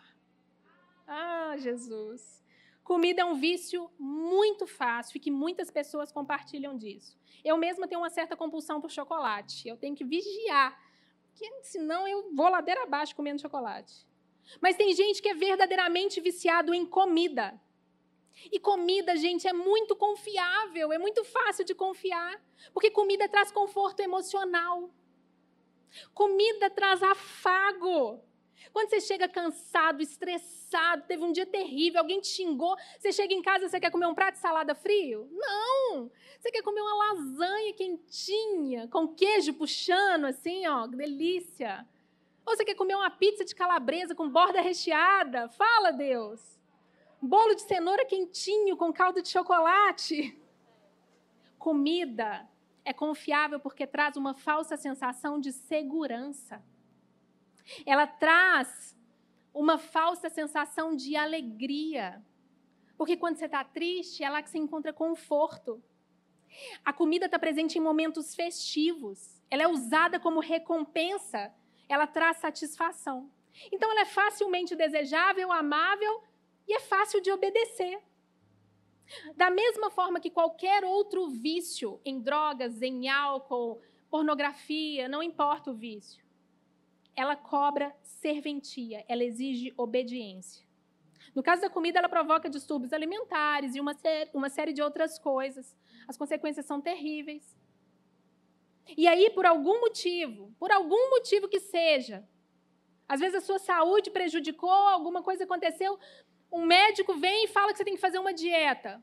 ah, 1.06 1.56
Jesus. 1.58 2.44
Comida 2.82 3.22
é 3.22 3.24
um 3.24 3.34
vício 3.34 3.90
muito 3.98 4.66
fácil 4.66 5.16
e 5.16 5.20
que 5.20 5.30
muitas 5.30 5.70
pessoas 5.70 6.12
compartilham 6.12 6.76
disso. 6.76 7.18
Eu 7.44 7.56
mesma 7.56 7.88
tenho 7.88 8.00
uma 8.00 8.10
certa 8.10 8.36
compulsão 8.36 8.80
por 8.80 8.90
chocolate. 8.90 9.68
Eu 9.68 9.76
tenho 9.76 9.94
que 9.94 10.04
vigiar, 10.04 10.80
porque 11.28 11.48
senão 11.62 12.06
eu 12.06 12.32
vou 12.34 12.48
ladeira 12.48 12.84
abaixo 12.84 13.14
comendo 13.14 13.40
chocolate. 13.40 14.06
Mas 14.60 14.76
tem 14.76 14.94
gente 14.94 15.20
que 15.20 15.28
é 15.28 15.34
verdadeiramente 15.34 16.20
viciado 16.20 16.72
em 16.72 16.86
comida. 16.86 17.60
E 18.52 18.60
comida, 18.60 19.16
gente, 19.16 19.48
é 19.48 19.52
muito 19.52 19.96
confiável, 19.96 20.92
é 20.92 20.98
muito 20.98 21.24
fácil 21.24 21.64
de 21.64 21.74
confiar, 21.74 22.40
porque 22.72 22.90
comida 22.90 23.28
traz 23.28 23.50
conforto 23.50 24.00
emocional. 24.00 24.90
Comida 26.14 26.70
traz 26.70 27.02
afago. 27.02 28.22
Quando 28.72 28.90
você 28.90 29.00
chega 29.00 29.28
cansado, 29.28 30.02
estressado, 30.02 31.04
teve 31.06 31.24
um 31.24 31.32
dia 31.32 31.46
terrível, 31.46 32.00
alguém 32.00 32.20
te 32.20 32.28
xingou, 32.28 32.76
você 32.98 33.12
chega 33.12 33.32
em 33.32 33.40
casa, 33.40 33.68
você 33.68 33.80
quer 33.80 33.90
comer 33.90 34.06
um 34.06 34.14
prato 34.14 34.34
de 34.34 34.40
salada 34.40 34.74
frio? 34.74 35.28
Não! 35.32 36.10
Você 36.38 36.50
quer 36.50 36.62
comer 36.62 36.80
uma 36.80 36.94
lasanha 36.94 37.72
quentinha, 37.72 38.88
com 38.88 39.08
queijo 39.08 39.54
puxando, 39.54 40.26
assim, 40.26 40.66
ó, 40.66 40.86
delícia. 40.86 41.86
Ou 42.44 42.54
você 42.54 42.64
quer 42.64 42.74
comer 42.74 42.94
uma 42.94 43.10
pizza 43.10 43.44
de 43.44 43.54
calabresa 43.54 44.14
com 44.14 44.28
borda 44.28 44.60
recheada? 44.60 45.48
Fala, 45.48 45.90
Deus. 45.90 46.40
Bolo 47.20 47.54
de 47.54 47.62
cenoura 47.62 48.04
quentinho 48.04 48.76
com 48.76 48.92
caldo 48.92 49.22
de 49.22 49.28
chocolate. 49.28 50.38
Comida 51.58 52.48
é 52.86 52.92
confiável 52.92 53.58
porque 53.58 53.84
traz 53.84 54.16
uma 54.16 54.32
falsa 54.32 54.76
sensação 54.76 55.40
de 55.40 55.52
segurança. 55.52 56.64
Ela 57.84 58.06
traz 58.06 58.96
uma 59.52 59.76
falsa 59.76 60.30
sensação 60.30 60.94
de 60.94 61.16
alegria. 61.16 62.24
Porque 62.96 63.16
quando 63.16 63.38
você 63.38 63.46
está 63.46 63.64
triste, 63.64 64.22
é 64.22 64.30
lá 64.30 64.40
que 64.40 64.48
você 64.48 64.58
encontra 64.58 64.92
conforto. 64.92 65.82
A 66.84 66.92
comida 66.92 67.26
está 67.26 67.40
presente 67.40 67.76
em 67.76 67.80
momentos 67.80 68.36
festivos. 68.36 69.42
Ela 69.50 69.64
é 69.64 69.68
usada 69.68 70.20
como 70.20 70.38
recompensa. 70.38 71.52
Ela 71.88 72.06
traz 72.06 72.36
satisfação. 72.36 73.28
Então, 73.72 73.90
ela 73.90 74.02
é 74.02 74.06
facilmente 74.06 74.76
desejável, 74.76 75.50
amável 75.50 76.22
e 76.68 76.72
é 76.72 76.80
fácil 76.80 77.20
de 77.20 77.32
obedecer. 77.32 78.00
Da 79.36 79.50
mesma 79.50 79.90
forma 79.90 80.20
que 80.20 80.30
qualquer 80.30 80.84
outro 80.84 81.28
vício 81.28 82.00
em 82.04 82.20
drogas, 82.20 82.82
em 82.82 83.08
álcool, 83.08 83.80
pornografia, 84.10 85.08
não 85.08 85.22
importa 85.22 85.70
o 85.70 85.74
vício, 85.74 86.24
ela 87.14 87.36
cobra 87.36 87.94
serventia, 88.02 89.04
ela 89.08 89.24
exige 89.24 89.72
obediência. 89.76 90.66
No 91.34 91.42
caso 91.42 91.62
da 91.62 91.70
comida, 91.70 91.98
ela 91.98 92.08
provoca 92.08 92.48
distúrbios 92.48 92.92
alimentares 92.92 93.74
e 93.74 93.80
uma, 93.80 93.94
série, 93.94 94.30
uma 94.32 94.48
série 94.48 94.72
de 94.72 94.82
outras 94.82 95.18
coisas. 95.18 95.76
As 96.08 96.16
consequências 96.16 96.66
são 96.66 96.80
terríveis. 96.80 97.56
E 98.96 99.06
aí, 99.06 99.30
por 99.30 99.44
algum 99.44 99.80
motivo, 99.80 100.54
por 100.58 100.70
algum 100.70 101.10
motivo 101.10 101.48
que 101.48 101.60
seja, 101.60 102.26
às 103.08 103.20
vezes 103.20 103.36
a 103.36 103.40
sua 103.40 103.58
saúde 103.58 104.10
prejudicou, 104.10 104.70
alguma 104.70 105.22
coisa 105.22 105.44
aconteceu, 105.44 105.98
um 106.50 106.64
médico 106.64 107.14
vem 107.14 107.44
e 107.44 107.48
fala 107.48 107.72
que 107.72 107.78
você 107.78 107.84
tem 107.84 107.94
que 107.94 108.00
fazer 108.00 108.18
uma 108.18 108.32
dieta. 108.32 109.02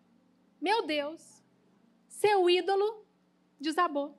Meu 0.61 0.85
Deus, 0.85 1.43
seu 2.07 2.49
ídolo 2.49 3.05
desabou. 3.59 4.17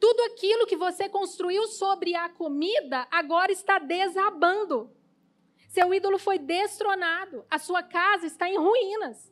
Tudo 0.00 0.22
aquilo 0.24 0.66
que 0.66 0.76
você 0.76 1.08
construiu 1.08 1.66
sobre 1.66 2.14
a 2.14 2.28
comida 2.28 3.06
agora 3.10 3.52
está 3.52 3.78
desabando. 3.78 4.90
Seu 5.68 5.92
ídolo 5.92 6.18
foi 6.18 6.38
destronado, 6.38 7.44
a 7.50 7.58
sua 7.58 7.82
casa 7.82 8.26
está 8.26 8.48
em 8.48 8.56
ruínas. 8.56 9.30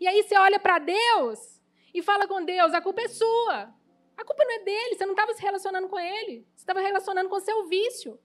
E 0.00 0.06
aí 0.06 0.22
você 0.22 0.36
olha 0.38 0.58
para 0.58 0.78
Deus 0.78 1.60
e 1.92 2.02
fala 2.02 2.26
com 2.26 2.44
Deus: 2.44 2.72
a 2.72 2.80
culpa 2.80 3.02
é 3.02 3.08
sua. 3.08 3.74
A 4.16 4.24
culpa 4.24 4.44
não 4.44 4.52
é 4.52 4.58
dele, 4.60 4.94
você 4.94 5.04
não 5.04 5.12
estava 5.12 5.32
se 5.34 5.42
relacionando 5.42 5.88
com 5.88 5.98
ele, 5.98 6.46
você 6.54 6.62
estava 6.62 6.80
relacionando 6.80 7.28
com 7.28 7.40
seu 7.40 7.66
vício. 7.66 8.18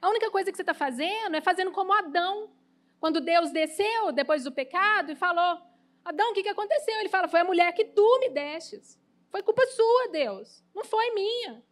A 0.00 0.08
única 0.08 0.30
coisa 0.30 0.50
que 0.50 0.56
você 0.56 0.62
está 0.62 0.74
fazendo 0.74 1.36
é 1.36 1.40
fazendo 1.40 1.70
como 1.70 1.92
Adão. 1.92 2.50
Quando 3.00 3.20
Deus 3.20 3.50
desceu 3.50 4.12
depois 4.12 4.44
do 4.44 4.52
pecado 4.52 5.10
e 5.10 5.16
falou: 5.16 5.60
Adão, 6.04 6.30
o 6.30 6.34
que, 6.34 6.42
que 6.42 6.48
aconteceu? 6.50 7.00
Ele 7.00 7.08
fala: 7.08 7.26
Foi 7.26 7.40
a 7.40 7.44
mulher 7.44 7.72
que 7.72 7.86
tu 7.86 8.18
me 8.20 8.28
destes. 8.28 9.00
Foi 9.30 9.42
culpa 9.42 9.66
sua, 9.66 10.08
Deus. 10.08 10.62
Não 10.74 10.84
foi 10.84 11.10
minha. 11.14 11.64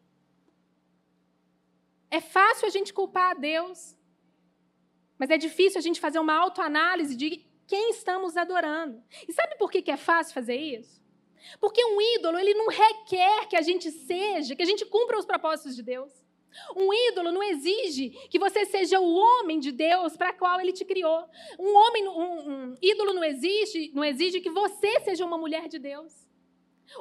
É 2.11 2.21
fácil 2.21 2.67
a 2.67 2.71
gente 2.71 2.95
culpar 2.95 3.33
a 3.33 3.35
Deus. 3.35 3.97
Mas 5.19 5.31
é 5.31 5.37
difícil 5.37 5.79
a 5.79 5.83
gente 5.83 6.01
fazer 6.01 6.19
uma 6.19 6.35
autoanálise 6.35 7.15
de 7.15 7.45
quem 7.67 7.91
estamos 7.91 8.37
adorando. 8.37 9.03
E 9.29 9.33
sabe 9.33 9.57
por 9.57 9.71
que 9.71 9.91
é 9.91 9.97
fácil 9.97 10.33
fazer 10.33 10.57
isso? 10.57 11.03
Porque 11.61 11.85
um 11.85 12.01
ídolo, 12.01 12.39
ele 12.39 12.55
não 12.55 12.69
requer 12.69 13.47
que 13.47 13.57
a 13.57 13.63
gente 13.63 13.91
seja, 13.91 14.57
que 14.57 14.63
a 14.63 14.67
gente 14.67 14.87
cumpra 14.87 15.19
os 15.19 15.27
propósitos 15.27 15.77
de 15.77 15.83
Deus. 15.83 16.13
Um 16.77 16.93
ídolo 16.93 17.31
não 17.31 17.43
exige 17.43 18.11
que 18.31 18.39
você 18.39 18.65
seja 18.65 19.01
o 19.01 19.15
homem 19.15 19.61
de 19.61 19.71
Deus 19.71 20.17
para 20.17 20.33
qual 20.33 20.61
ele 20.61 20.73
te 20.73 20.85
criou. 20.85 21.25
Um 21.59 21.77
homem, 21.77 22.09
um, 22.09 22.51
um 22.51 22.75
ídolo 22.81 23.13
não 23.13 23.25
exige, 23.25 23.91
não 23.95 24.05
exige 24.05 24.41
que 24.41 24.51
você 24.51 25.01
seja 25.01 25.25
uma 25.25 25.39
mulher 25.39 25.69
de 25.69 25.79
Deus. 25.79 26.29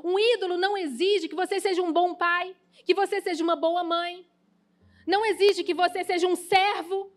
Um 0.04 0.20
ídolo 0.20 0.58
não 0.58 0.78
exige 0.78 1.28
que 1.28 1.36
você 1.36 1.60
seja 1.60 1.82
um 1.82 1.94
bom 1.94 2.14
pai, 2.14 2.56
que 2.86 2.94
você 2.94 3.22
seja 3.22 3.44
uma 3.44 3.56
boa 3.56 3.84
mãe. 3.84 4.28
Não 5.06 5.26
exige 5.26 5.64
que 5.64 5.74
você 5.74 6.04
seja 6.04 6.28
um 6.28 6.36
servo, 6.36 7.12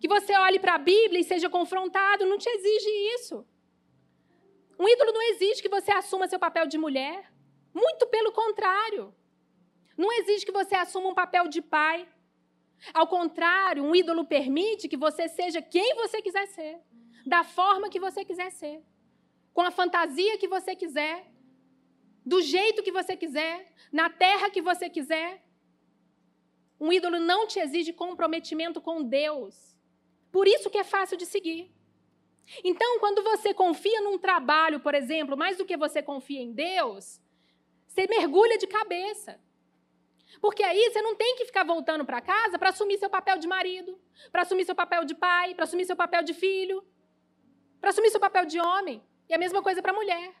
que 0.00 0.08
você 0.08 0.34
olhe 0.36 0.58
para 0.58 0.74
a 0.74 0.78
Bíblia 0.78 1.20
e 1.20 1.24
seja 1.24 1.48
confrontado. 1.48 2.26
Não 2.26 2.38
te 2.38 2.48
exige 2.48 2.90
isso. 3.14 3.46
Um 4.78 4.88
ídolo 4.88 5.12
não 5.12 5.22
exige 5.22 5.62
que 5.62 5.68
você 5.68 5.92
assuma 5.92 6.26
seu 6.26 6.38
papel 6.38 6.66
de 6.66 6.78
mulher. 6.78 7.30
Muito 7.72 8.06
pelo 8.06 8.32
contrário. 8.32 9.14
Não 10.00 10.10
exige 10.18 10.46
que 10.46 10.58
você 10.60 10.74
assuma 10.74 11.10
um 11.10 11.14
papel 11.22 11.46
de 11.54 11.60
pai. 11.60 12.08
Ao 12.94 13.06
contrário, 13.06 13.84
um 13.84 13.94
ídolo 13.94 14.24
permite 14.24 14.88
que 14.88 14.96
você 14.96 15.28
seja 15.28 15.60
quem 15.60 15.94
você 15.94 16.22
quiser 16.22 16.46
ser, 16.46 16.80
da 17.26 17.42
forma 17.44 17.90
que 17.90 18.00
você 18.00 18.24
quiser 18.24 18.50
ser, 18.50 18.82
com 19.52 19.60
a 19.60 19.70
fantasia 19.70 20.38
que 20.38 20.48
você 20.48 20.74
quiser, 20.74 21.30
do 22.24 22.40
jeito 22.40 22.82
que 22.82 22.90
você 22.98 23.14
quiser, 23.14 23.54
na 23.92 24.08
terra 24.08 24.48
que 24.48 24.62
você 24.62 24.88
quiser. 24.88 25.44
Um 26.80 26.90
ídolo 26.90 27.20
não 27.20 27.46
te 27.46 27.58
exige 27.60 27.92
comprometimento 27.92 28.80
com 28.80 29.02
Deus. 29.02 29.54
Por 30.32 30.48
isso 30.48 30.70
que 30.70 30.78
é 30.78 30.84
fácil 30.94 31.18
de 31.18 31.26
seguir. 31.26 31.70
Então, 32.64 32.98
quando 33.00 33.22
você 33.22 33.52
confia 33.52 34.00
num 34.00 34.16
trabalho, 34.16 34.80
por 34.80 34.94
exemplo, 34.94 35.36
mais 35.36 35.58
do 35.58 35.66
que 35.66 35.76
você 35.76 36.00
confia 36.02 36.40
em 36.40 36.52
Deus, 36.52 37.20
você 37.86 38.06
mergulha 38.06 38.56
de 38.56 38.66
cabeça. 38.66 39.38
Porque 40.38 40.62
aí 40.62 40.90
você 40.90 41.02
não 41.02 41.16
tem 41.16 41.36
que 41.36 41.44
ficar 41.46 41.64
voltando 41.64 42.04
para 42.04 42.20
casa 42.20 42.58
para 42.58 42.68
assumir 42.68 42.98
seu 42.98 43.10
papel 43.10 43.38
de 43.38 43.48
marido, 43.48 43.98
para 44.30 44.42
assumir 44.42 44.64
seu 44.64 44.74
papel 44.74 45.04
de 45.04 45.14
pai, 45.14 45.54
para 45.54 45.64
assumir 45.64 45.84
seu 45.84 45.96
papel 45.96 46.22
de 46.22 46.34
filho, 46.34 46.84
para 47.80 47.90
assumir 47.90 48.10
seu 48.10 48.20
papel 48.20 48.44
de 48.44 48.60
homem. 48.60 49.02
E 49.28 49.34
a 49.34 49.38
mesma 49.38 49.62
coisa 49.62 49.82
para 49.82 49.92
a 49.92 49.94
mulher. 49.94 50.34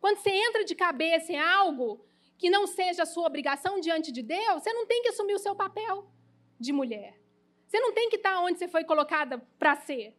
Quando 0.00 0.18
você 0.18 0.30
entra 0.30 0.64
de 0.64 0.74
cabeça 0.74 1.32
em 1.32 1.38
algo 1.38 2.04
que 2.38 2.50
não 2.50 2.66
seja 2.66 3.04
a 3.04 3.06
sua 3.06 3.26
obrigação 3.26 3.80
diante 3.80 4.10
de 4.10 4.22
Deus, 4.22 4.62
você 4.62 4.72
não 4.72 4.86
tem 4.86 5.02
que 5.02 5.08
assumir 5.08 5.34
o 5.34 5.38
seu 5.38 5.54
papel 5.54 6.10
de 6.58 6.72
mulher. 6.72 7.18
Você 7.66 7.80
não 7.80 7.92
tem 7.92 8.08
que 8.08 8.16
estar 8.16 8.40
onde 8.40 8.58
você 8.58 8.68
foi 8.68 8.84
colocada 8.84 9.38
para 9.58 9.74
ser. 9.76 10.16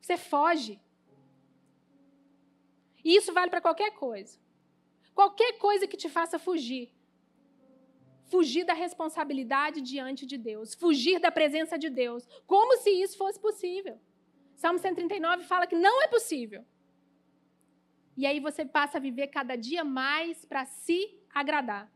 Você 0.00 0.16
foge. 0.16 0.80
E 3.04 3.16
isso 3.16 3.32
vale 3.32 3.50
para 3.50 3.60
qualquer 3.60 3.92
coisa. 3.92 4.38
Qualquer 5.14 5.58
coisa 5.58 5.86
que 5.86 5.96
te 5.96 6.08
faça 6.08 6.38
fugir 6.38 6.92
fugir 8.30 8.64
da 8.64 8.72
responsabilidade 8.72 9.80
diante 9.80 10.24
de 10.24 10.38
Deus, 10.38 10.74
fugir 10.74 11.18
da 11.18 11.30
presença 11.30 11.76
de 11.76 11.90
Deus, 11.90 12.26
como 12.46 12.76
se 12.78 12.90
isso 12.90 13.18
fosse 13.18 13.38
possível. 13.38 13.98
Salmo 14.54 14.78
139 14.78 15.44
fala 15.44 15.66
que 15.66 15.76
não 15.76 16.02
é 16.02 16.08
possível. 16.08 16.64
E 18.16 18.26
aí 18.26 18.38
você 18.38 18.64
passa 18.64 18.98
a 18.98 19.00
viver 19.00 19.28
cada 19.28 19.56
dia 19.56 19.82
mais 19.82 20.44
para 20.44 20.64
se 20.64 21.18
agradar. 21.34 21.90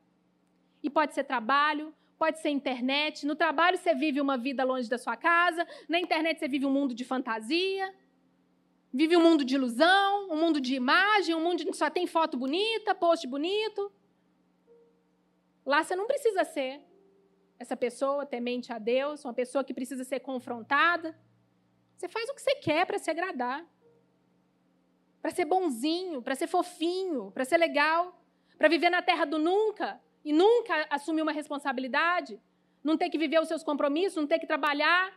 E 0.83 0.91
pode 0.91 1.15
ser 1.15 1.25
trabalho, 1.25 1.95
pode 2.19 2.41
ser 2.41 2.49
internet. 2.49 3.27
No 3.27 3.37
trabalho 3.37 3.77
você 3.77 3.95
vive 3.95 4.21
uma 4.21 4.37
vida 4.37 4.65
longe 4.65 4.89
da 4.89 4.99
sua 4.99 5.17
casa, 5.17 5.67
na 5.89 6.01
internet 6.01 6.39
você 6.39 6.49
vive 6.49 6.67
um 6.67 6.71
mundo 6.71 6.95
de 6.95 7.05
fantasia, 7.05 7.95
vive 8.93 9.17
um 9.17 9.23
mundo 9.23 9.45
de 9.45 9.55
ilusão, 9.55 10.29
um 10.31 10.37
mundo 10.37 10.61
de 10.61 10.75
imagem, 10.75 11.35
um 11.35 11.43
mundo 11.43 11.65
que 11.65 11.77
só 11.77 11.91
tem 11.91 12.07
foto 12.07 12.37
bonita, 12.37 12.95
post 12.95 13.27
bonito. 13.27 13.93
Lá 15.65 15.83
você 15.83 15.97
não 15.97 16.07
precisa 16.07 16.45
ser 16.45 16.81
essa 17.59 17.77
pessoa 17.77 18.27
temente 18.27 18.73
a 18.73 18.79
Deus, 18.79 19.25
uma 19.25 19.33
pessoa 19.33 19.65
que 19.65 19.73
precisa 19.73 20.05
ser 20.05 20.21
confrontada. 20.21 21.19
Você 21.97 22.09
faz 22.09 22.29
o 22.29 22.35
que 22.35 22.43
você 22.43 22.55
quer 22.57 22.85
para 22.87 22.99
se 22.99 23.11
agradar. 23.11 23.65
Para 25.23 25.31
ser 25.31 25.47
bonzinho, 25.47 26.21
para 26.21 26.35
ser 26.35 26.47
fofinho, 26.47 27.31
para 27.31 27.45
ser 27.45 27.57
legal, 27.57 28.23
para 28.59 28.69
viver 28.69 28.91
na 28.91 29.01
terra 29.01 29.25
do 29.25 29.39
nunca 29.39 30.01
e 30.25 30.33
nunca 30.33 30.87
assumir 30.91 31.23
uma 31.23 31.33
responsabilidade, 31.33 32.41
não 32.83 32.97
ter 32.97 33.09
que 33.09 33.17
viver 33.17 33.41
os 33.41 33.49
seus 33.49 33.63
compromissos, 33.63 34.17
não 34.17 34.27
ter 34.27 34.39
que 34.39 34.47
trabalhar, 34.47 35.13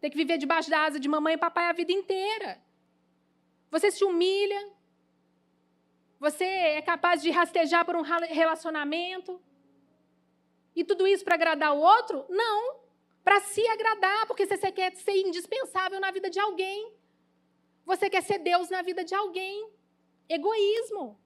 ter 0.00 0.10
que 0.10 0.16
viver 0.16 0.36
debaixo 0.36 0.68
da 0.68 0.84
asa 0.84 1.00
de 1.00 1.08
mamãe 1.08 1.34
e 1.34 1.38
papai 1.38 1.66
a 1.66 1.72
vida 1.72 1.92
inteira. 1.92 2.60
Você 3.70 3.90
se 3.90 4.04
humilha, 4.04 4.72
você 6.20 6.44
é 6.44 6.82
capaz 6.82 7.22
de 7.22 7.30
rastejar 7.30 7.82
por 7.86 7.96
um 7.96 8.02
relacionamento? 8.02 9.40
E 10.76 10.84
tudo 10.84 11.06
isso 11.06 11.24
para 11.24 11.34
agradar 11.34 11.74
o 11.74 11.80
outro? 11.80 12.26
Não. 12.28 12.78
Para 13.24 13.40
se 13.40 13.66
agradar, 13.66 14.26
porque 14.26 14.46
você 14.46 14.70
quer 14.70 14.94
ser 14.96 15.16
indispensável 15.16 15.98
na 15.98 16.10
vida 16.10 16.28
de 16.28 16.38
alguém. 16.38 16.92
Você 17.86 18.10
quer 18.10 18.22
ser 18.22 18.38
Deus 18.38 18.68
na 18.68 18.82
vida 18.82 19.02
de 19.02 19.14
alguém. 19.14 19.70
Egoísmo. 20.28 21.18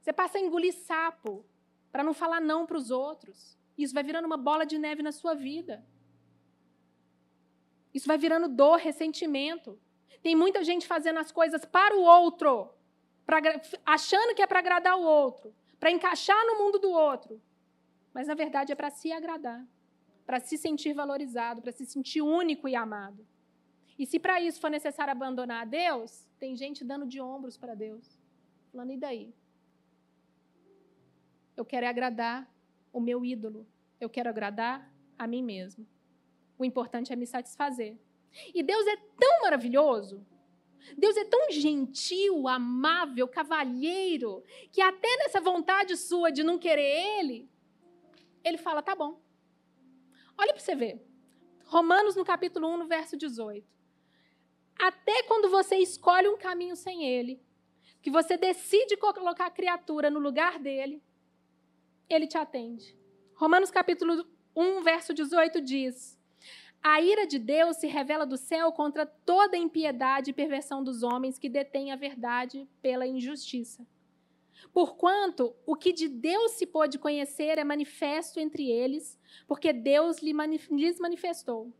Você 0.00 0.12
passa 0.12 0.38
a 0.38 0.40
engolir 0.40 0.72
sapo 0.72 1.44
para 1.90 2.04
não 2.04 2.14
falar 2.14 2.40
não 2.40 2.64
para 2.64 2.76
os 2.76 2.92
outros. 2.92 3.58
Isso 3.76 3.92
vai 3.92 4.04
virando 4.04 4.26
uma 4.26 4.36
bola 4.36 4.64
de 4.64 4.78
neve 4.78 5.02
na 5.02 5.10
sua 5.10 5.34
vida. 5.34 5.84
Isso 7.92 8.06
vai 8.06 8.16
virando 8.16 8.46
dor, 8.48 8.76
ressentimento. 8.76 9.76
Tem 10.22 10.36
muita 10.36 10.62
gente 10.62 10.86
fazendo 10.86 11.18
as 11.18 11.32
coisas 11.32 11.64
para 11.64 11.96
o 11.96 12.02
outro 12.02 12.77
pra, 13.28 13.42
achando 13.84 14.34
que 14.34 14.40
é 14.40 14.46
para 14.46 14.60
agradar 14.60 14.96
o 14.96 15.02
outro, 15.02 15.54
para 15.78 15.90
encaixar 15.90 16.42
no 16.46 16.56
mundo 16.60 16.78
do 16.78 16.90
outro. 16.90 17.38
mas 18.14 18.26
na 18.26 18.34
verdade 18.34 18.72
é 18.72 18.74
para 18.74 18.90
se 18.90 19.12
agradar, 19.12 19.62
para 20.24 20.40
se 20.40 20.56
sentir 20.56 20.94
valorizado, 20.94 21.60
para 21.60 21.70
se 21.70 21.84
sentir 21.84 22.22
único 22.22 22.66
e 22.66 22.74
amado. 22.74 23.24
E 23.98 24.06
se 24.06 24.18
para 24.18 24.40
isso 24.40 24.58
for 24.58 24.70
necessário 24.70 25.12
abandonar 25.12 25.62
a 25.62 25.64
Deus, 25.66 26.26
tem 26.38 26.56
gente 26.56 26.82
dando 26.82 27.06
de 27.06 27.20
ombros 27.20 27.58
para 27.58 27.74
Deus, 27.74 28.18
falando, 28.72 28.92
e 28.92 28.96
daí? 28.96 29.34
Eu 31.54 31.66
quero 31.66 31.86
agradar 31.86 32.50
o 32.90 33.00
meu 33.00 33.24
ídolo, 33.26 33.66
eu 34.00 34.08
quero 34.08 34.30
agradar 34.30 34.90
a 35.18 35.26
mim 35.26 35.42
mesmo. 35.42 35.86
O 36.58 36.64
importante 36.64 37.12
é 37.12 37.16
me 37.16 37.26
satisfazer. 37.26 37.94
E 38.54 38.62
Deus 38.62 38.86
é 38.86 38.96
tão 38.96 39.42
maravilhoso, 39.42 40.26
Deus 40.96 41.16
é 41.16 41.24
tão 41.24 41.50
gentil, 41.50 42.48
amável, 42.48 43.28
cavalheiro, 43.28 44.42
que 44.72 44.80
até 44.80 45.08
nessa 45.18 45.40
vontade 45.40 45.96
sua 45.96 46.30
de 46.30 46.42
não 46.42 46.58
querer 46.58 47.18
Ele, 47.18 47.48
Ele 48.44 48.58
fala: 48.58 48.82
tá 48.82 48.94
bom. 48.94 49.20
Olha 50.36 50.52
para 50.52 50.60
você 50.60 50.74
ver. 50.74 51.04
Romanos, 51.64 52.16
no 52.16 52.24
capítulo 52.24 52.66
1, 52.74 52.76
no 52.78 52.86
verso 52.86 53.16
18. 53.16 53.66
Até 54.78 55.24
quando 55.24 55.50
você 55.50 55.76
escolhe 55.76 56.28
um 56.28 56.38
caminho 56.38 56.76
sem 56.76 57.04
Ele, 57.04 57.42
que 58.00 58.10
você 58.10 58.36
decide 58.36 58.96
colocar 58.96 59.46
a 59.46 59.50
criatura 59.50 60.08
no 60.08 60.18
lugar 60.18 60.58
dele, 60.58 61.02
Ele 62.08 62.26
te 62.26 62.38
atende. 62.38 62.96
Romanos, 63.34 63.70
capítulo 63.70 64.24
1, 64.56 64.82
verso 64.82 65.12
18 65.12 65.60
diz. 65.60 66.17
A 66.82 67.00
ira 67.00 67.26
de 67.26 67.38
Deus 67.38 67.76
se 67.76 67.86
revela 67.86 68.24
do 68.24 68.36
céu 68.36 68.72
contra 68.72 69.04
toda 69.04 69.56
impiedade 69.56 70.30
e 70.30 70.34
perversão 70.34 70.82
dos 70.82 71.02
homens 71.02 71.38
que 71.38 71.48
detêm 71.48 71.92
a 71.92 71.96
verdade 71.96 72.68
pela 72.80 73.06
injustiça. 73.06 73.86
Porquanto 74.72 75.54
o 75.66 75.76
que 75.76 75.92
de 75.92 76.08
Deus 76.08 76.52
se 76.52 76.66
pôde 76.66 76.98
conhecer 76.98 77.58
é 77.58 77.64
manifesto 77.64 78.40
entre 78.40 78.70
eles, 78.70 79.18
porque 79.46 79.72
Deus 79.72 80.18
lhes 80.20 80.98
manifestou. 80.98 81.72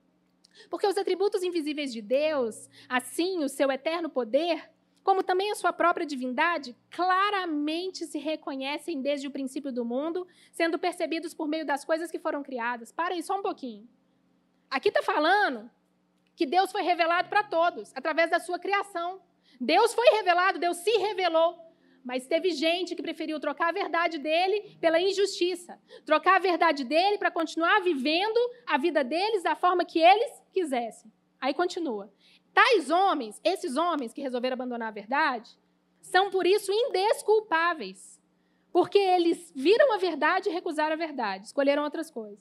Porque 0.69 0.87
os 0.87 0.97
atributos 0.97 1.43
invisíveis 1.43 1.93
de 1.93 2.03
Deus, 2.03 2.69
assim 2.89 3.45
o 3.45 3.49
seu 3.49 3.71
eterno 3.71 4.09
poder, 4.09 4.71
como 5.05 5.23
também 5.23 5.51
a 5.51 5.55
sua 5.55 5.73
própria 5.73 6.05
divindade, 6.07 6.77
claramente 6.91 8.05
se 8.07 8.19
reconhecem 8.19 9.01
desde 9.01 9.27
o 9.27 9.31
princípio 9.31 9.73
do 9.73 9.85
mundo, 9.85 10.27
sendo 10.53 10.79
percebidos 10.79 11.33
por 11.33 11.49
meio 11.49 11.65
das 11.65 11.85
coisas 11.85 12.11
que 12.11 12.19
foram 12.19 12.43
criadas. 12.43 12.93
Para 12.93 13.15
aí 13.15 13.23
só 13.23 13.39
um 13.39 13.43
pouquinho. 13.43 13.89
Aqui 14.71 14.89
está 14.89 15.03
falando 15.03 15.71
que 16.37 16.47
Deus 16.47 16.71
foi 16.71 16.83
revelado 16.83 17.29
para 17.29 17.43
todos, 17.43 17.93
através 17.95 18.31
da 18.31 18.39
sua 18.39 18.59
criação. 18.59 19.21
Deus 19.61 19.93
foi 19.95 20.07
revelado, 20.11 20.59
Deus 20.59 20.77
se 20.79 20.91
revelou. 20.99 21.59
Mas 22.05 22.27
teve 22.27 22.51
gente 22.53 22.95
que 22.95 23.03
preferiu 23.03 23.41
trocar 23.41 23.69
a 23.69 23.73
verdade 23.73 24.19
dele 24.19 24.77
pela 24.81 25.01
injustiça. 25.01 25.79
Trocar 26.07 26.37
a 26.37 26.39
verdade 26.39 26.85
dele 26.85 27.19
para 27.19 27.31
continuar 27.31 27.81
vivendo 27.81 28.39
a 28.67 28.79
vida 28.79 29.03
deles 29.03 29.43
da 29.43 29.57
forma 29.57 29.85
que 29.85 29.99
eles 29.99 30.43
quisessem. 30.53 31.13
Aí 31.41 31.53
continua. 31.53 32.11
Tais 32.55 32.89
homens, 32.91 33.41
esses 33.45 33.77
homens 33.77 34.13
que 34.13 34.23
resolveram 34.23 34.55
abandonar 34.55 34.89
a 34.89 34.93
verdade, 34.93 35.51
são 36.01 36.31
por 36.31 36.47
isso 36.47 36.73
indesculpáveis. 36.73 38.19
Porque 38.73 38.99
eles 38.99 39.53
viram 39.55 39.93
a 39.93 39.97
verdade 39.97 40.49
e 40.49 40.53
recusaram 40.53 40.93
a 40.93 40.97
verdade, 40.97 41.47
escolheram 41.47 41.85
outras 41.85 42.11
coisas. 42.11 42.39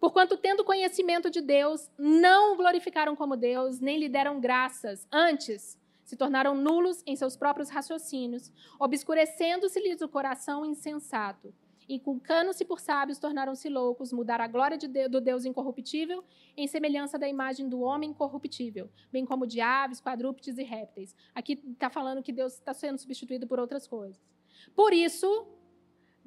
Porquanto, 0.00 0.36
tendo 0.36 0.64
conhecimento 0.64 1.30
de 1.30 1.40
Deus, 1.40 1.90
não 1.98 2.52
o 2.52 2.56
glorificaram 2.56 3.16
como 3.16 3.36
Deus, 3.36 3.80
nem 3.80 3.98
lhe 3.98 4.08
deram 4.08 4.40
graças. 4.40 5.06
Antes, 5.10 5.78
se 6.04 6.16
tornaram 6.16 6.54
nulos 6.54 7.02
em 7.06 7.16
seus 7.16 7.36
próprios 7.36 7.68
raciocínios, 7.68 8.52
obscurecendo-se-lhes 8.78 10.00
o 10.00 10.08
coração 10.08 10.64
insensato. 10.64 11.52
Inculcando-se 11.88 12.64
por 12.64 12.80
sábios, 12.80 13.18
tornaram-se 13.18 13.68
loucos, 13.68 14.12
mudaram 14.12 14.44
a 14.44 14.48
glória 14.48 14.76
de 14.76 14.86
Deus, 14.86 15.10
do 15.10 15.20
Deus 15.20 15.44
incorruptível 15.46 16.22
em 16.56 16.66
semelhança 16.66 17.18
da 17.18 17.26
imagem 17.26 17.68
do 17.68 17.80
homem 17.80 18.12
corruptível, 18.12 18.90
bem 19.10 19.24
como 19.24 19.46
de 19.46 19.60
aves, 19.60 20.00
quadrúpedes 20.00 20.58
e 20.58 20.62
répteis. 20.62 21.16
Aqui 21.34 21.60
está 21.72 21.88
falando 21.88 22.22
que 22.22 22.32
Deus 22.32 22.54
está 22.54 22.74
sendo 22.74 22.98
substituído 22.98 23.46
por 23.46 23.58
outras 23.58 23.88
coisas. 23.88 24.20
Por 24.74 24.92
isso, 24.92 25.46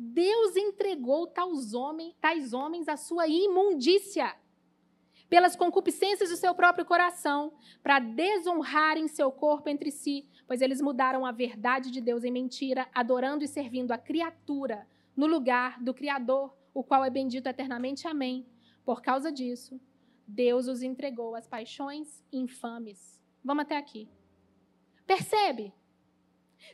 Deus 0.03 0.55
entregou 0.55 1.27
tais 1.27 1.75
homens, 1.75 2.15
tais 2.19 2.53
homens 2.53 2.87
à 2.87 2.97
sua 2.97 3.27
imundícia, 3.27 4.35
pelas 5.29 5.55
concupiscências 5.55 6.31
do 6.31 6.35
seu 6.35 6.55
próprio 6.55 6.83
coração, 6.83 7.53
para 7.83 7.99
desonrarem 7.99 9.07
seu 9.07 9.31
corpo 9.31 9.69
entre 9.69 9.91
si, 9.91 10.27
pois 10.47 10.59
eles 10.59 10.81
mudaram 10.81 11.23
a 11.23 11.31
verdade 11.31 11.91
de 11.91 12.01
Deus 12.01 12.23
em 12.23 12.31
mentira, 12.31 12.89
adorando 12.95 13.43
e 13.43 13.47
servindo 13.47 13.91
a 13.91 13.97
criatura 13.97 14.87
no 15.15 15.27
lugar 15.27 15.79
do 15.79 15.93
Criador, 15.93 16.51
o 16.73 16.83
qual 16.83 17.05
é 17.05 17.09
bendito 17.11 17.45
eternamente. 17.45 18.07
Amém. 18.07 18.43
Por 18.83 19.03
causa 19.03 19.31
disso, 19.31 19.79
Deus 20.27 20.67
os 20.67 20.81
entregou 20.81 21.35
às 21.35 21.47
paixões 21.47 22.25
infames. 22.33 23.21
Vamos 23.43 23.65
até 23.65 23.77
aqui. 23.77 24.09
Percebe? 25.05 25.71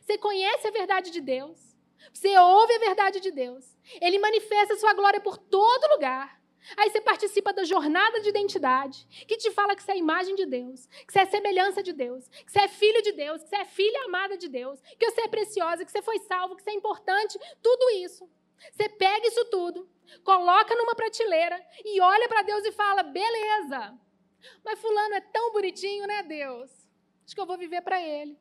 Você 0.00 0.16
conhece 0.16 0.66
a 0.66 0.70
verdade 0.70 1.10
de 1.10 1.20
Deus. 1.20 1.67
Você 2.12 2.36
ouve 2.38 2.72
a 2.74 2.78
verdade 2.78 3.20
de 3.20 3.30
Deus. 3.30 3.76
Ele 4.00 4.18
manifesta 4.18 4.74
a 4.74 4.78
sua 4.78 4.94
glória 4.94 5.20
por 5.20 5.36
todo 5.36 5.92
lugar. 5.94 6.38
Aí 6.76 6.90
você 6.90 7.00
participa 7.00 7.52
da 7.52 7.64
jornada 7.64 8.20
de 8.20 8.28
identidade, 8.28 9.06
que 9.26 9.36
te 9.36 9.50
fala 9.50 9.74
que 9.74 9.82
você 9.82 9.92
é 9.92 9.94
a 9.94 9.98
imagem 9.98 10.34
de 10.34 10.44
Deus, 10.44 10.86
que 10.86 11.12
você 11.12 11.20
é 11.20 11.26
semelhança 11.26 11.82
de 11.82 11.92
Deus, 11.92 12.28
que 12.28 12.52
você 12.52 12.60
é 12.60 12.68
filho 12.68 13.00
de 13.00 13.12
Deus, 13.12 13.42
que 13.42 13.48
você 13.48 13.56
é 13.56 13.64
filha 13.64 14.04
amada 14.04 14.36
de 14.36 14.48
Deus, 14.48 14.80
que 14.98 15.10
você 15.10 15.22
é 15.22 15.28
preciosa, 15.28 15.84
que 15.84 15.90
você 15.90 16.02
foi 16.02 16.18
salvo, 16.18 16.56
que 16.56 16.62
você 16.62 16.70
é 16.70 16.74
importante, 16.74 17.38
tudo 17.62 17.90
isso. 17.90 18.28
Você 18.72 18.88
pega 18.88 19.26
isso 19.26 19.44
tudo, 19.46 19.88
coloca 20.24 20.74
numa 20.74 20.94
prateleira 20.94 21.64
e 21.84 22.00
olha 22.00 22.28
para 22.28 22.42
Deus 22.42 22.64
e 22.64 22.72
fala: 22.72 23.02
beleza, 23.02 23.98
mas 24.64 24.80
Fulano 24.80 25.14
é 25.14 25.20
tão 25.20 25.52
bonitinho, 25.52 26.06
né, 26.06 26.22
Deus? 26.22 26.70
Acho 27.24 27.34
que 27.34 27.40
eu 27.40 27.46
vou 27.46 27.56
viver 27.56 27.82
para 27.82 28.00
ele. 28.00 28.38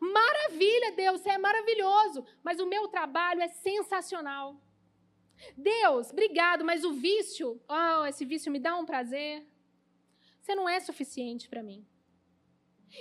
Maravilha, 0.00 0.92
Deus, 0.92 1.20
você 1.20 1.30
é 1.30 1.38
maravilhoso, 1.38 2.24
mas 2.42 2.60
o 2.60 2.66
meu 2.66 2.88
trabalho 2.88 3.40
é 3.40 3.48
sensacional. 3.48 4.60
Deus, 5.56 6.10
obrigado, 6.10 6.64
mas 6.64 6.84
o 6.84 6.92
vício, 6.92 7.60
oh, 7.68 8.04
esse 8.06 8.24
vício 8.24 8.52
me 8.52 8.58
dá 8.58 8.76
um 8.76 8.84
prazer. 8.84 9.46
Você 10.40 10.54
não 10.54 10.68
é 10.68 10.80
suficiente 10.80 11.48
para 11.48 11.62
mim. 11.62 11.86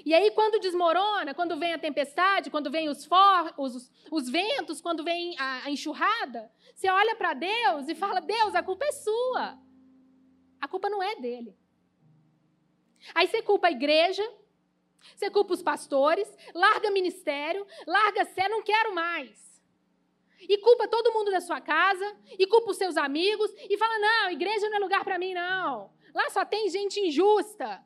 E 0.06 0.14
aí, 0.14 0.30
quando 0.32 0.60
desmorona, 0.60 1.34
quando 1.34 1.58
vem 1.58 1.74
a 1.74 1.80
tempestade, 1.80 2.52
quando 2.52 2.70
vem 2.70 2.90
os, 2.90 3.06
for, 3.06 3.54
os, 3.58 3.92
os 4.12 4.30
ventos, 4.30 4.80
quando 4.80 5.04
vem 5.04 5.36
a, 5.40 5.66
a 5.66 5.72
enxurrada, 5.72 6.52
você 6.76 6.90
olha 6.90 7.16
para 7.16 7.34
Deus 7.34 7.88
e 7.88 7.96
fala: 7.96 8.20
Deus, 8.20 8.54
a 8.54 8.62
culpa 8.62 8.86
é 8.86 8.92
sua. 8.92 9.58
A 10.62 10.68
culpa 10.68 10.90
não 10.90 11.02
é 11.02 11.16
dele. 11.16 11.58
Aí 13.16 13.28
você 13.28 13.42
culpa 13.42 13.68
a 13.68 13.72
igreja, 13.72 14.24
você 15.16 15.30
culpa 15.30 15.54
os 15.54 15.62
pastores, 15.62 16.28
larga 16.54 16.92
ministério, 16.92 17.66
larga 17.88 18.26
sé, 18.26 18.48
não 18.50 18.64
quero 18.64 18.94
mais. 18.94 19.50
E 20.42 20.58
culpa 20.58 20.88
todo 20.88 21.12
mundo 21.12 21.32
da 21.32 21.42
sua 21.42 21.60
casa, 21.60 22.18
e 22.38 22.48
culpa 22.48 22.72
os 22.72 22.78
seus 22.78 22.96
amigos, 22.96 23.52
e 23.70 23.78
fala: 23.78 24.00
não, 24.00 24.32
igreja 24.32 24.70
não 24.70 24.78
é 24.78 24.80
lugar 24.80 25.04
para 25.04 25.20
mim, 25.20 25.34
não. 25.34 25.92
Lá 26.14 26.30
só 26.30 26.46
tem 26.46 26.70
gente 26.70 27.00
injusta. 27.00 27.84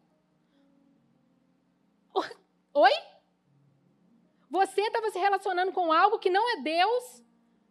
Oi? 2.73 2.91
Você 4.49 4.81
estava 4.81 5.09
se 5.09 5.17
relacionando 5.17 5.71
com 5.71 5.91
algo 5.91 6.19
que 6.19 6.29
não 6.29 6.47
é 6.51 6.61
Deus, 6.61 7.23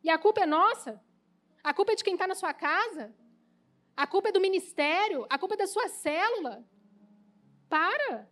e 0.02 0.10
a 0.10 0.18
culpa 0.18 0.40
é 0.40 0.46
nossa? 0.46 1.00
A 1.62 1.72
culpa 1.72 1.92
é 1.92 1.94
de 1.94 2.02
quem 2.02 2.14
está 2.14 2.26
na 2.26 2.34
sua 2.34 2.52
casa? 2.52 3.14
A 3.96 4.06
culpa 4.06 4.30
é 4.30 4.32
do 4.32 4.40
ministério? 4.40 5.24
A 5.30 5.38
culpa 5.38 5.54
é 5.54 5.58
da 5.58 5.66
sua 5.66 5.88
célula? 5.88 6.64
Para. 7.68 8.28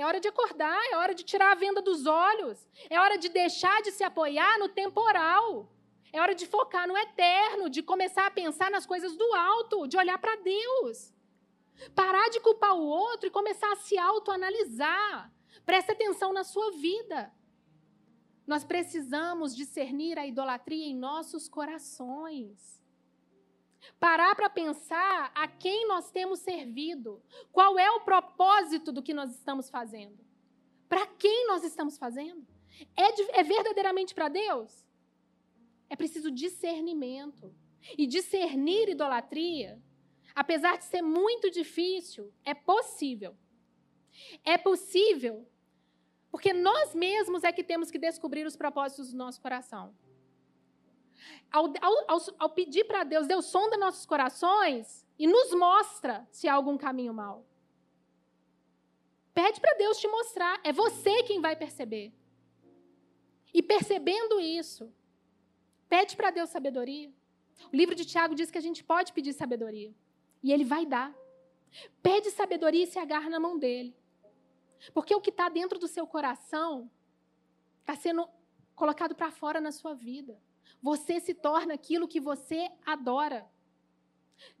É 0.00 0.06
hora 0.06 0.18
de 0.18 0.28
acordar, 0.28 0.82
é 0.90 0.96
hora 0.96 1.14
de 1.14 1.22
tirar 1.22 1.52
a 1.52 1.54
venda 1.54 1.82
dos 1.82 2.06
olhos, 2.06 2.66
é 2.88 2.98
hora 2.98 3.18
de 3.18 3.28
deixar 3.28 3.82
de 3.82 3.90
se 3.92 4.02
apoiar 4.02 4.58
no 4.58 4.66
temporal. 4.66 5.70
É 6.10 6.18
hora 6.18 6.34
de 6.34 6.46
focar 6.46 6.88
no 6.88 6.96
eterno, 6.96 7.68
de 7.68 7.82
começar 7.82 8.26
a 8.26 8.30
pensar 8.30 8.70
nas 8.70 8.86
coisas 8.86 9.14
do 9.14 9.34
alto, 9.34 9.86
de 9.86 9.98
olhar 9.98 10.16
para 10.18 10.36
Deus. 10.36 11.12
Parar 11.94 12.30
de 12.30 12.40
culpar 12.40 12.74
o 12.74 12.82
outro 12.82 13.26
e 13.26 13.30
começar 13.30 13.70
a 13.72 13.76
se 13.76 13.98
autoanalisar. 13.98 15.30
Preste 15.66 15.92
atenção 15.92 16.32
na 16.32 16.44
sua 16.44 16.70
vida. 16.70 17.30
Nós 18.46 18.64
precisamos 18.64 19.54
discernir 19.54 20.18
a 20.18 20.26
idolatria 20.26 20.86
em 20.86 20.96
nossos 20.96 21.46
corações 21.46 22.79
parar 23.98 24.34
para 24.34 24.50
pensar 24.50 25.30
a 25.34 25.46
quem 25.48 25.86
nós 25.86 26.10
temos 26.10 26.40
servido, 26.40 27.22
qual 27.52 27.78
é 27.78 27.90
o 27.90 28.00
propósito 28.00 28.92
do 28.92 29.02
que 29.02 29.14
nós 29.14 29.30
estamos 29.30 29.70
fazendo, 29.70 30.18
para 30.88 31.06
quem 31.06 31.46
nós 31.46 31.64
estamos 31.64 31.96
fazendo. 31.98 32.46
É, 32.96 33.12
de, 33.12 33.22
é 33.32 33.42
verdadeiramente 33.42 34.14
para 34.14 34.28
Deus? 34.28 34.86
É 35.88 35.96
preciso 35.96 36.30
discernimento. 36.30 37.54
E 37.96 38.06
discernir 38.06 38.90
idolatria, 38.90 39.80
apesar 40.34 40.76
de 40.76 40.84
ser 40.84 41.00
muito 41.00 41.50
difícil, 41.50 42.30
é 42.44 42.52
possível. 42.52 43.34
É 44.44 44.58
possível 44.58 45.48
porque 46.30 46.52
nós 46.52 46.94
mesmos 46.94 47.42
é 47.42 47.52
que 47.52 47.64
temos 47.64 47.90
que 47.90 47.98
descobrir 47.98 48.46
os 48.46 48.56
propósitos 48.56 49.10
do 49.10 49.16
nosso 49.16 49.40
coração. 49.40 49.94
Ao, 51.50 51.66
ao, 52.08 52.20
ao 52.38 52.50
pedir 52.50 52.84
para 52.84 53.04
Deus, 53.04 53.26
Deus 53.26 53.46
sonda 53.46 53.76
nossos 53.76 54.06
corações 54.06 55.06
e 55.18 55.26
nos 55.26 55.52
mostra 55.52 56.26
se 56.30 56.48
há 56.48 56.54
algum 56.54 56.78
caminho 56.78 57.12
mal. 57.12 57.44
Pede 59.34 59.60
para 59.60 59.74
Deus 59.74 59.98
te 59.98 60.08
mostrar. 60.08 60.60
É 60.64 60.72
você 60.72 61.22
quem 61.22 61.40
vai 61.40 61.56
perceber. 61.56 62.12
E 63.52 63.62
percebendo 63.62 64.40
isso, 64.40 64.92
pede 65.88 66.16
para 66.16 66.30
Deus 66.30 66.50
sabedoria. 66.50 67.12
O 67.72 67.76
livro 67.76 67.94
de 67.94 68.04
Tiago 68.04 68.34
diz 68.34 68.50
que 68.50 68.58
a 68.58 68.62
gente 68.62 68.82
pode 68.82 69.12
pedir 69.12 69.32
sabedoria. 69.32 69.94
E 70.42 70.52
ele 70.52 70.64
vai 70.64 70.86
dar. 70.86 71.14
Pede 72.02 72.30
sabedoria 72.30 72.84
e 72.84 72.86
se 72.86 72.98
agarra 72.98 73.28
na 73.28 73.40
mão 73.40 73.58
dele. 73.58 73.94
Porque 74.94 75.14
o 75.14 75.20
que 75.20 75.30
está 75.30 75.48
dentro 75.48 75.78
do 75.78 75.86
seu 75.86 76.06
coração 76.06 76.90
está 77.80 77.94
sendo 77.94 78.28
colocado 78.74 79.14
para 79.14 79.30
fora 79.30 79.60
na 79.60 79.72
sua 79.72 79.94
vida. 79.94 80.40
Você 80.82 81.20
se 81.20 81.34
torna 81.34 81.74
aquilo 81.74 82.08
que 82.08 82.20
você 82.20 82.70
adora. 82.84 83.48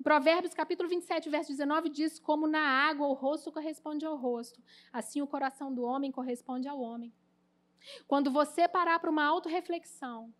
Provérbios 0.02 0.54
capítulo 0.54 0.88
27, 0.88 1.30
verso 1.30 1.50
19 1.50 1.88
diz: 1.88 2.18
Como 2.18 2.46
na 2.46 2.60
água 2.60 3.06
o 3.06 3.12
rosto 3.12 3.52
corresponde 3.52 4.04
ao 4.04 4.16
rosto, 4.16 4.62
assim 4.92 5.22
o 5.22 5.26
coração 5.26 5.72
do 5.72 5.82
homem 5.82 6.12
corresponde 6.12 6.68
ao 6.68 6.80
homem. 6.80 7.12
Quando 8.06 8.30
você 8.30 8.68
parar 8.68 8.98
para 8.98 9.10
uma 9.10 9.24
autorreflexão, 9.24 10.32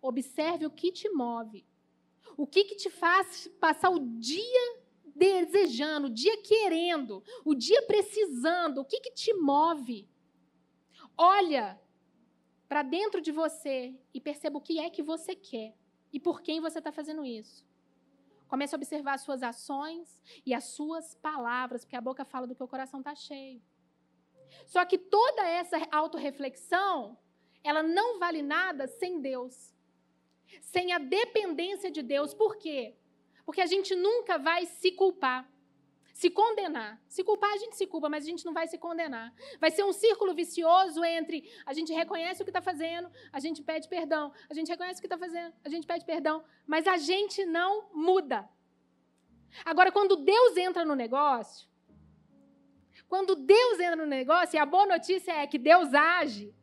observe 0.00 0.66
o 0.66 0.70
que 0.70 0.92
te 0.92 1.08
move, 1.08 1.66
o 2.36 2.46
que, 2.46 2.64
que 2.64 2.76
te 2.76 2.90
faz 2.90 3.48
passar 3.60 3.90
o 3.90 3.98
dia 3.98 4.80
desejando, 5.14 6.06
o 6.06 6.10
dia 6.10 6.36
querendo, 6.42 7.24
o 7.44 7.54
dia 7.54 7.82
precisando, 7.82 8.78
o 8.80 8.84
que, 8.84 9.00
que 9.00 9.10
te 9.10 9.32
move. 9.34 10.08
Olha 11.16 11.80
para 12.68 12.82
dentro 12.82 13.20
de 13.20 13.32
você 13.32 13.94
e 14.12 14.20
perceba 14.20 14.58
o 14.58 14.60
que 14.60 14.78
é 14.78 14.90
que 14.90 15.02
você 15.02 15.34
quer 15.34 15.74
e 16.12 16.18
por 16.18 16.40
quem 16.40 16.60
você 16.60 16.78
está 16.78 16.90
fazendo 16.90 17.24
isso. 17.24 17.64
Comece 18.48 18.74
a 18.74 18.78
observar 18.78 19.14
as 19.14 19.22
suas 19.22 19.42
ações 19.42 20.22
e 20.44 20.54
as 20.54 20.64
suas 20.64 21.14
palavras, 21.14 21.84
porque 21.84 21.96
a 21.96 22.00
boca 22.00 22.24
fala 22.24 22.46
do 22.46 22.54
que 22.54 22.62
o 22.62 22.68
coração 22.68 23.00
está 23.00 23.14
cheio. 23.14 23.60
Só 24.66 24.84
que 24.84 24.98
toda 24.98 25.42
essa 25.48 25.76
autorreflexão, 25.90 27.18
ela 27.62 27.82
não 27.82 28.18
vale 28.18 28.42
nada 28.42 28.86
sem 28.86 29.20
Deus. 29.20 29.74
Sem 30.60 30.92
a 30.92 30.98
dependência 30.98 31.90
de 31.90 32.02
Deus. 32.02 32.32
Por 32.32 32.56
quê? 32.56 32.96
Porque 33.44 33.60
a 33.60 33.66
gente 33.66 33.94
nunca 33.94 34.38
vai 34.38 34.64
se 34.66 34.92
culpar 34.92 35.48
se 36.16 36.30
condenar. 36.30 36.98
Se 37.06 37.22
culpar, 37.22 37.52
a 37.52 37.58
gente 37.58 37.76
se 37.76 37.86
culpa, 37.86 38.08
mas 38.08 38.24
a 38.24 38.26
gente 38.26 38.46
não 38.46 38.54
vai 38.54 38.66
se 38.66 38.78
condenar. 38.78 39.34
Vai 39.60 39.70
ser 39.70 39.84
um 39.84 39.92
círculo 39.92 40.32
vicioso 40.34 41.04
entre 41.04 41.38
a 41.66 41.74
gente 41.74 41.92
reconhece 41.92 42.40
o 42.40 42.44
que 42.46 42.50
está 42.50 42.62
fazendo, 42.62 43.10
a 43.30 43.38
gente 43.38 43.62
pede 43.62 43.86
perdão, 43.86 44.32
a 44.48 44.54
gente 44.54 44.68
reconhece 44.68 44.98
o 44.98 45.02
que 45.02 45.06
está 45.06 45.18
fazendo, 45.18 45.52
a 45.62 45.68
gente 45.68 45.86
pede 45.86 46.06
perdão, 46.06 46.42
mas 46.66 46.86
a 46.86 46.96
gente 46.96 47.44
não 47.44 47.90
muda. 47.92 48.48
Agora, 49.62 49.92
quando 49.92 50.16
Deus 50.16 50.56
entra 50.56 50.86
no 50.86 50.94
negócio, 50.94 51.68
quando 53.06 53.36
Deus 53.36 53.78
entra 53.78 53.96
no 53.96 54.06
negócio, 54.06 54.56
e 54.56 54.58
a 54.58 54.64
boa 54.64 54.86
notícia 54.86 55.32
é 55.32 55.46
que 55.46 55.58
Deus 55.58 55.92
age, 55.92 56.54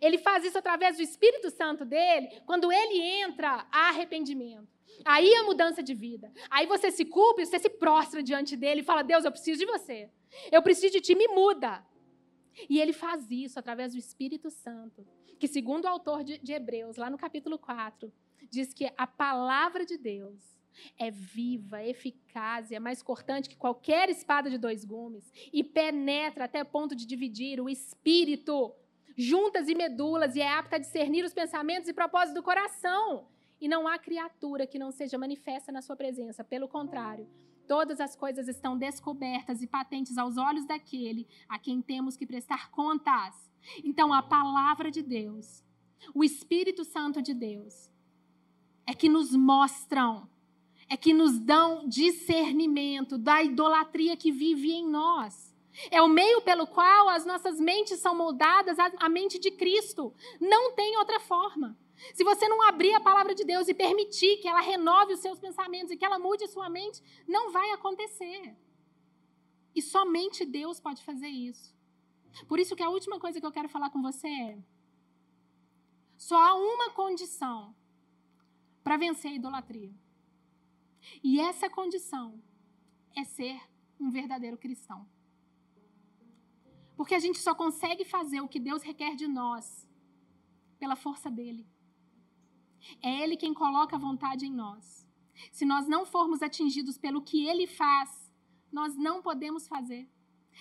ele 0.00 0.16
faz 0.16 0.44
isso 0.44 0.58
através 0.58 0.96
do 0.96 1.02
Espírito 1.02 1.50
Santo 1.50 1.84
dele, 1.84 2.40
quando 2.46 2.70
ele 2.70 3.00
entra, 3.24 3.66
há 3.72 3.88
arrependimento. 3.88 4.79
Aí 5.04 5.34
a 5.34 5.44
mudança 5.44 5.82
de 5.82 5.94
vida. 5.94 6.32
Aí 6.50 6.66
você 6.66 6.90
se 6.90 7.04
culpa 7.04 7.42
e 7.42 7.46
você 7.46 7.58
se 7.58 7.70
prostra 7.70 8.22
diante 8.22 8.56
dele 8.56 8.80
e 8.80 8.84
fala: 8.84 9.02
Deus, 9.02 9.24
eu 9.24 9.32
preciso 9.32 9.58
de 9.58 9.66
você. 9.66 10.10
Eu 10.50 10.62
preciso 10.62 10.92
de 10.92 11.00
ti, 11.00 11.14
me 11.14 11.28
muda. 11.28 11.84
E 12.68 12.80
ele 12.80 12.92
faz 12.92 13.30
isso 13.30 13.58
através 13.58 13.92
do 13.92 13.98
Espírito 13.98 14.50
Santo, 14.50 15.06
que, 15.38 15.48
segundo 15.48 15.84
o 15.84 15.88
autor 15.88 16.22
de, 16.22 16.38
de 16.38 16.52
Hebreus, 16.52 16.96
lá 16.96 17.08
no 17.08 17.16
capítulo 17.16 17.58
4, 17.58 18.12
diz 18.50 18.74
que 18.74 18.92
a 18.96 19.06
palavra 19.06 19.84
de 19.86 19.96
Deus 19.96 20.60
é 20.98 21.10
viva, 21.10 21.82
eficaz 21.82 22.70
e 22.70 22.74
é 22.74 22.80
mais 22.80 23.02
cortante 23.02 23.48
que 23.48 23.56
qualquer 23.56 24.08
espada 24.08 24.48
de 24.48 24.58
dois 24.58 24.84
gumes 24.84 25.32
e 25.52 25.62
penetra 25.62 26.44
até 26.44 26.62
ponto 26.64 26.94
de 26.94 27.06
dividir 27.06 27.60
o 27.60 27.68
espírito, 27.68 28.74
juntas 29.16 29.68
e 29.68 29.74
medulas, 29.74 30.36
e 30.36 30.40
é 30.40 30.48
apta 30.48 30.76
a 30.76 30.78
discernir 30.78 31.24
os 31.24 31.34
pensamentos 31.34 31.88
e 31.88 31.92
propósitos 31.92 32.34
do 32.34 32.42
coração. 32.42 33.28
E 33.60 33.68
não 33.68 33.86
há 33.86 33.98
criatura 33.98 34.66
que 34.66 34.78
não 34.78 34.90
seja 34.90 35.18
manifesta 35.18 35.70
na 35.70 35.82
sua 35.82 35.94
presença. 35.94 36.42
Pelo 36.42 36.66
contrário, 36.66 37.28
todas 37.66 38.00
as 38.00 38.16
coisas 38.16 38.48
estão 38.48 38.76
descobertas 38.76 39.62
e 39.62 39.66
patentes 39.66 40.16
aos 40.16 40.36
olhos 40.36 40.64
daquele 40.64 41.26
a 41.48 41.58
quem 41.58 41.82
temos 41.82 42.16
que 42.16 42.26
prestar 42.26 42.70
contas. 42.70 43.50
Então, 43.84 44.12
a 44.12 44.22
palavra 44.22 44.90
de 44.90 45.02
Deus, 45.02 45.62
o 46.14 46.24
Espírito 46.24 46.84
Santo 46.84 47.20
de 47.20 47.34
Deus, 47.34 47.90
é 48.86 48.94
que 48.94 49.08
nos 49.08 49.36
mostram, 49.36 50.28
é 50.88 50.96
que 50.96 51.12
nos 51.12 51.38
dão 51.38 51.86
discernimento 51.86 53.16
da 53.16 53.42
idolatria 53.42 54.16
que 54.16 54.32
vive 54.32 54.72
em 54.72 54.88
nós. 54.88 55.54
É 55.90 56.02
o 56.02 56.08
meio 56.08 56.40
pelo 56.42 56.66
qual 56.66 57.08
as 57.08 57.24
nossas 57.24 57.60
mentes 57.60 58.00
são 58.00 58.16
moldadas 58.16 58.76
à 58.78 59.08
mente 59.08 59.38
de 59.38 59.50
Cristo. 59.50 60.12
Não 60.40 60.72
tem 60.72 60.96
outra 60.96 61.20
forma. 61.20 61.78
Se 62.14 62.24
você 62.24 62.48
não 62.48 62.62
abrir 62.62 62.94
a 62.94 63.00
palavra 63.00 63.34
de 63.34 63.44
Deus 63.44 63.68
e 63.68 63.74
permitir 63.74 64.38
que 64.38 64.48
ela 64.48 64.60
renove 64.60 65.12
os 65.12 65.20
seus 65.20 65.38
pensamentos 65.38 65.90
e 65.90 65.96
que 65.96 66.04
ela 66.04 66.18
mude 66.18 66.44
a 66.44 66.48
sua 66.48 66.68
mente, 66.68 67.02
não 67.26 67.52
vai 67.52 67.70
acontecer. 67.72 68.56
E 69.74 69.82
somente 69.82 70.44
Deus 70.44 70.80
pode 70.80 71.04
fazer 71.04 71.28
isso. 71.28 71.74
Por 72.48 72.58
isso 72.58 72.74
que 72.76 72.82
a 72.82 72.88
última 72.88 73.18
coisa 73.20 73.40
que 73.40 73.46
eu 73.46 73.52
quero 73.52 73.68
falar 73.68 73.90
com 73.90 74.02
você 74.02 74.28
é: 74.28 74.58
só 76.16 76.36
há 76.36 76.54
uma 76.54 76.90
condição 76.90 77.74
para 78.82 78.96
vencer 78.96 79.32
a 79.32 79.34
idolatria. 79.34 79.92
E 81.22 81.40
essa 81.40 81.68
condição 81.68 82.42
é 83.16 83.24
ser 83.24 83.60
um 83.98 84.10
verdadeiro 84.10 84.56
cristão. 84.56 85.06
Porque 86.96 87.14
a 87.14 87.18
gente 87.18 87.38
só 87.38 87.54
consegue 87.54 88.04
fazer 88.04 88.40
o 88.40 88.48
que 88.48 88.60
Deus 88.60 88.82
requer 88.82 89.14
de 89.16 89.26
nós 89.26 89.88
pela 90.78 90.96
força 90.96 91.30
dele. 91.30 91.66
É 93.02 93.22
Ele 93.22 93.36
quem 93.36 93.54
coloca 93.54 93.96
a 93.96 93.98
vontade 93.98 94.46
em 94.46 94.52
nós. 94.52 95.06
Se 95.50 95.64
nós 95.64 95.88
não 95.88 96.04
formos 96.04 96.42
atingidos 96.42 96.98
pelo 96.98 97.22
que 97.22 97.46
Ele 97.46 97.66
faz, 97.66 98.32
nós 98.72 98.96
não 98.96 99.22
podemos 99.22 99.66
fazer. 99.66 100.08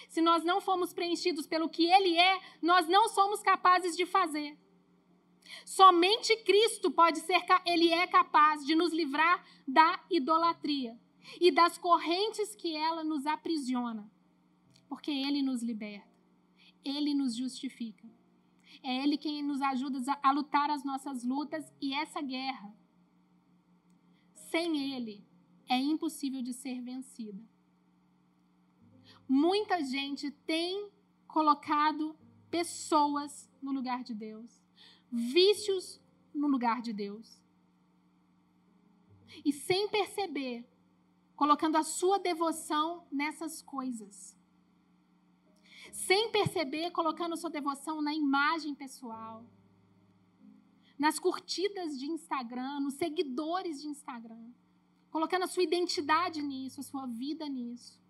Se 0.07 0.21
nós 0.21 0.43
não 0.43 0.61
formos 0.61 0.93
preenchidos 0.93 1.45
pelo 1.45 1.69
que 1.69 1.85
Ele 1.85 2.17
é, 2.17 2.39
nós 2.61 2.87
não 2.87 3.09
somos 3.09 3.41
capazes 3.41 3.95
de 3.95 4.05
fazer. 4.05 4.57
Somente 5.65 6.35
Cristo 6.43 6.91
pode 6.91 7.19
ser, 7.19 7.43
Ele 7.65 7.89
é 7.89 8.07
capaz 8.07 8.65
de 8.65 8.75
nos 8.75 8.93
livrar 8.93 9.43
da 9.67 10.03
idolatria 10.09 10.97
e 11.39 11.51
das 11.51 11.77
correntes 11.77 12.55
que 12.55 12.75
ela 12.75 13.03
nos 13.03 13.25
aprisiona, 13.25 14.09
porque 14.87 15.11
Ele 15.11 15.41
nos 15.41 15.61
liberta, 15.61 16.07
Ele 16.83 17.13
nos 17.13 17.35
justifica. 17.35 18.07
É 18.81 19.03
Ele 19.03 19.17
quem 19.17 19.43
nos 19.43 19.61
ajuda 19.61 19.99
a 20.23 20.31
lutar 20.31 20.69
as 20.69 20.83
nossas 20.83 21.23
lutas 21.23 21.71
e 21.81 21.93
essa 21.93 22.21
guerra. 22.21 22.73
Sem 24.33 24.93
Ele, 24.93 25.23
é 25.67 25.77
impossível 25.77 26.41
de 26.41 26.53
ser 26.53 26.81
vencida. 26.81 27.43
Muita 29.27 29.83
gente 29.83 30.31
tem 30.31 30.89
colocado 31.27 32.17
pessoas 32.49 33.49
no 33.61 33.71
lugar 33.71 34.03
de 34.03 34.13
Deus, 34.13 34.63
vícios 35.11 36.01
no 36.33 36.47
lugar 36.47 36.81
de 36.81 36.93
Deus. 36.93 37.39
E 39.45 39.53
sem 39.53 39.87
perceber, 39.89 40.67
colocando 41.35 41.75
a 41.75 41.83
sua 41.83 42.17
devoção 42.17 43.05
nessas 43.11 43.61
coisas 43.61 44.38
sem 45.91 46.31
perceber, 46.31 46.91
colocando 46.91 47.37
sua 47.37 47.49
devoção 47.49 48.01
na 48.01 48.13
imagem 48.13 48.73
pessoal, 48.75 49.45
nas 50.97 51.17
curtidas 51.17 51.97
de 51.97 52.05
Instagram, 52.05 52.81
nos 52.81 52.95
seguidores 52.95 53.81
de 53.81 53.87
Instagram, 53.87 54.51
colocando 55.09 55.43
a 55.43 55.47
sua 55.47 55.63
identidade 55.63 56.41
nisso, 56.41 56.81
a 56.81 56.83
sua 56.83 57.05
vida 57.05 57.47
nisso, 57.47 58.01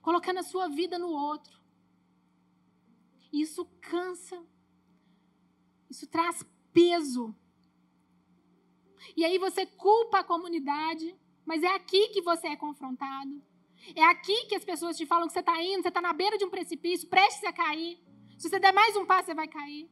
colocando 0.00 0.38
a 0.38 0.42
sua 0.42 0.68
vida 0.68 0.98
no 0.98 1.08
outro. 1.08 1.62
Isso 3.32 3.64
cansa, 3.80 4.42
isso 5.90 6.06
traz 6.06 6.44
peso. 6.72 7.34
E 9.16 9.24
aí 9.24 9.38
você 9.38 9.66
culpa 9.66 10.20
a 10.20 10.24
comunidade, 10.24 11.16
mas 11.44 11.62
é 11.62 11.74
aqui 11.74 12.08
que 12.08 12.22
você 12.22 12.48
é 12.48 12.56
confrontado. 12.56 13.42
É 13.94 14.04
aqui 14.04 14.46
que 14.46 14.54
as 14.54 14.64
pessoas 14.64 14.96
te 14.96 15.04
falam 15.04 15.26
que 15.26 15.32
você 15.32 15.40
está 15.40 15.62
indo, 15.62 15.82
você 15.82 15.88
está 15.88 16.00
na 16.00 16.12
beira 16.12 16.38
de 16.38 16.44
um 16.44 16.50
precipício, 16.50 17.08
prestes 17.08 17.44
a 17.44 17.52
cair. 17.52 17.98
Se 18.38 18.48
você 18.48 18.58
der 18.58 18.72
mais 18.72 18.96
um 18.96 19.04
passo, 19.04 19.26
você 19.26 19.34
vai 19.34 19.48
cair. 19.48 19.90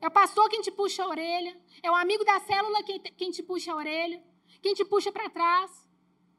É 0.00 0.08
o 0.08 0.10
pastor 0.10 0.48
quem 0.48 0.62
te 0.62 0.70
puxa 0.70 1.04
a 1.04 1.08
orelha. 1.08 1.60
É 1.82 1.90
o 1.90 1.94
amigo 1.94 2.24
da 2.24 2.40
célula 2.40 2.82
quem, 2.82 3.00
quem 3.00 3.30
te 3.30 3.42
puxa 3.42 3.72
a 3.72 3.76
orelha. 3.76 4.22
Quem 4.62 4.74
te 4.74 4.84
puxa 4.84 5.12
para 5.12 5.30
trás. 5.30 5.70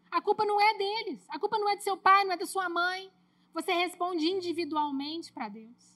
A 0.09 0.21
culpa 0.21 0.43
não 0.45 0.59
é 0.59 0.77
deles. 0.77 1.25
A 1.29 1.39
culpa 1.39 1.57
não 1.57 1.69
é 1.69 1.75
do 1.75 1.83
seu 1.83 1.95
pai, 1.95 2.23
não 2.25 2.33
é 2.33 2.37
da 2.37 2.45
sua 2.45 2.67
mãe. 2.67 3.11
Você 3.53 3.71
responde 3.71 4.25
individualmente 4.25 5.31
para 5.31 5.47
Deus. 5.47 5.91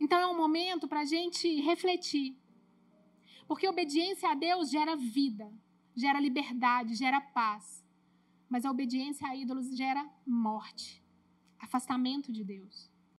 Então 0.00 0.18
é 0.18 0.26
um 0.26 0.36
momento 0.36 0.88
para 0.88 1.00
a 1.00 1.04
gente 1.04 1.60
refletir. 1.60 2.36
Porque 3.46 3.68
obediência 3.68 4.30
a 4.30 4.34
Deus 4.34 4.70
gera 4.70 4.96
vida, 4.96 5.52
gera 5.94 6.20
liberdade, 6.20 6.94
gera 6.94 7.20
paz. 7.20 7.84
Mas 8.48 8.64
a 8.64 8.70
obediência 8.70 9.26
a 9.26 9.34
ídolos 9.34 9.74
gera 9.76 10.08
morte, 10.26 11.02
afastamento 11.58 12.30
de 12.30 12.44
Deus. 12.44 12.91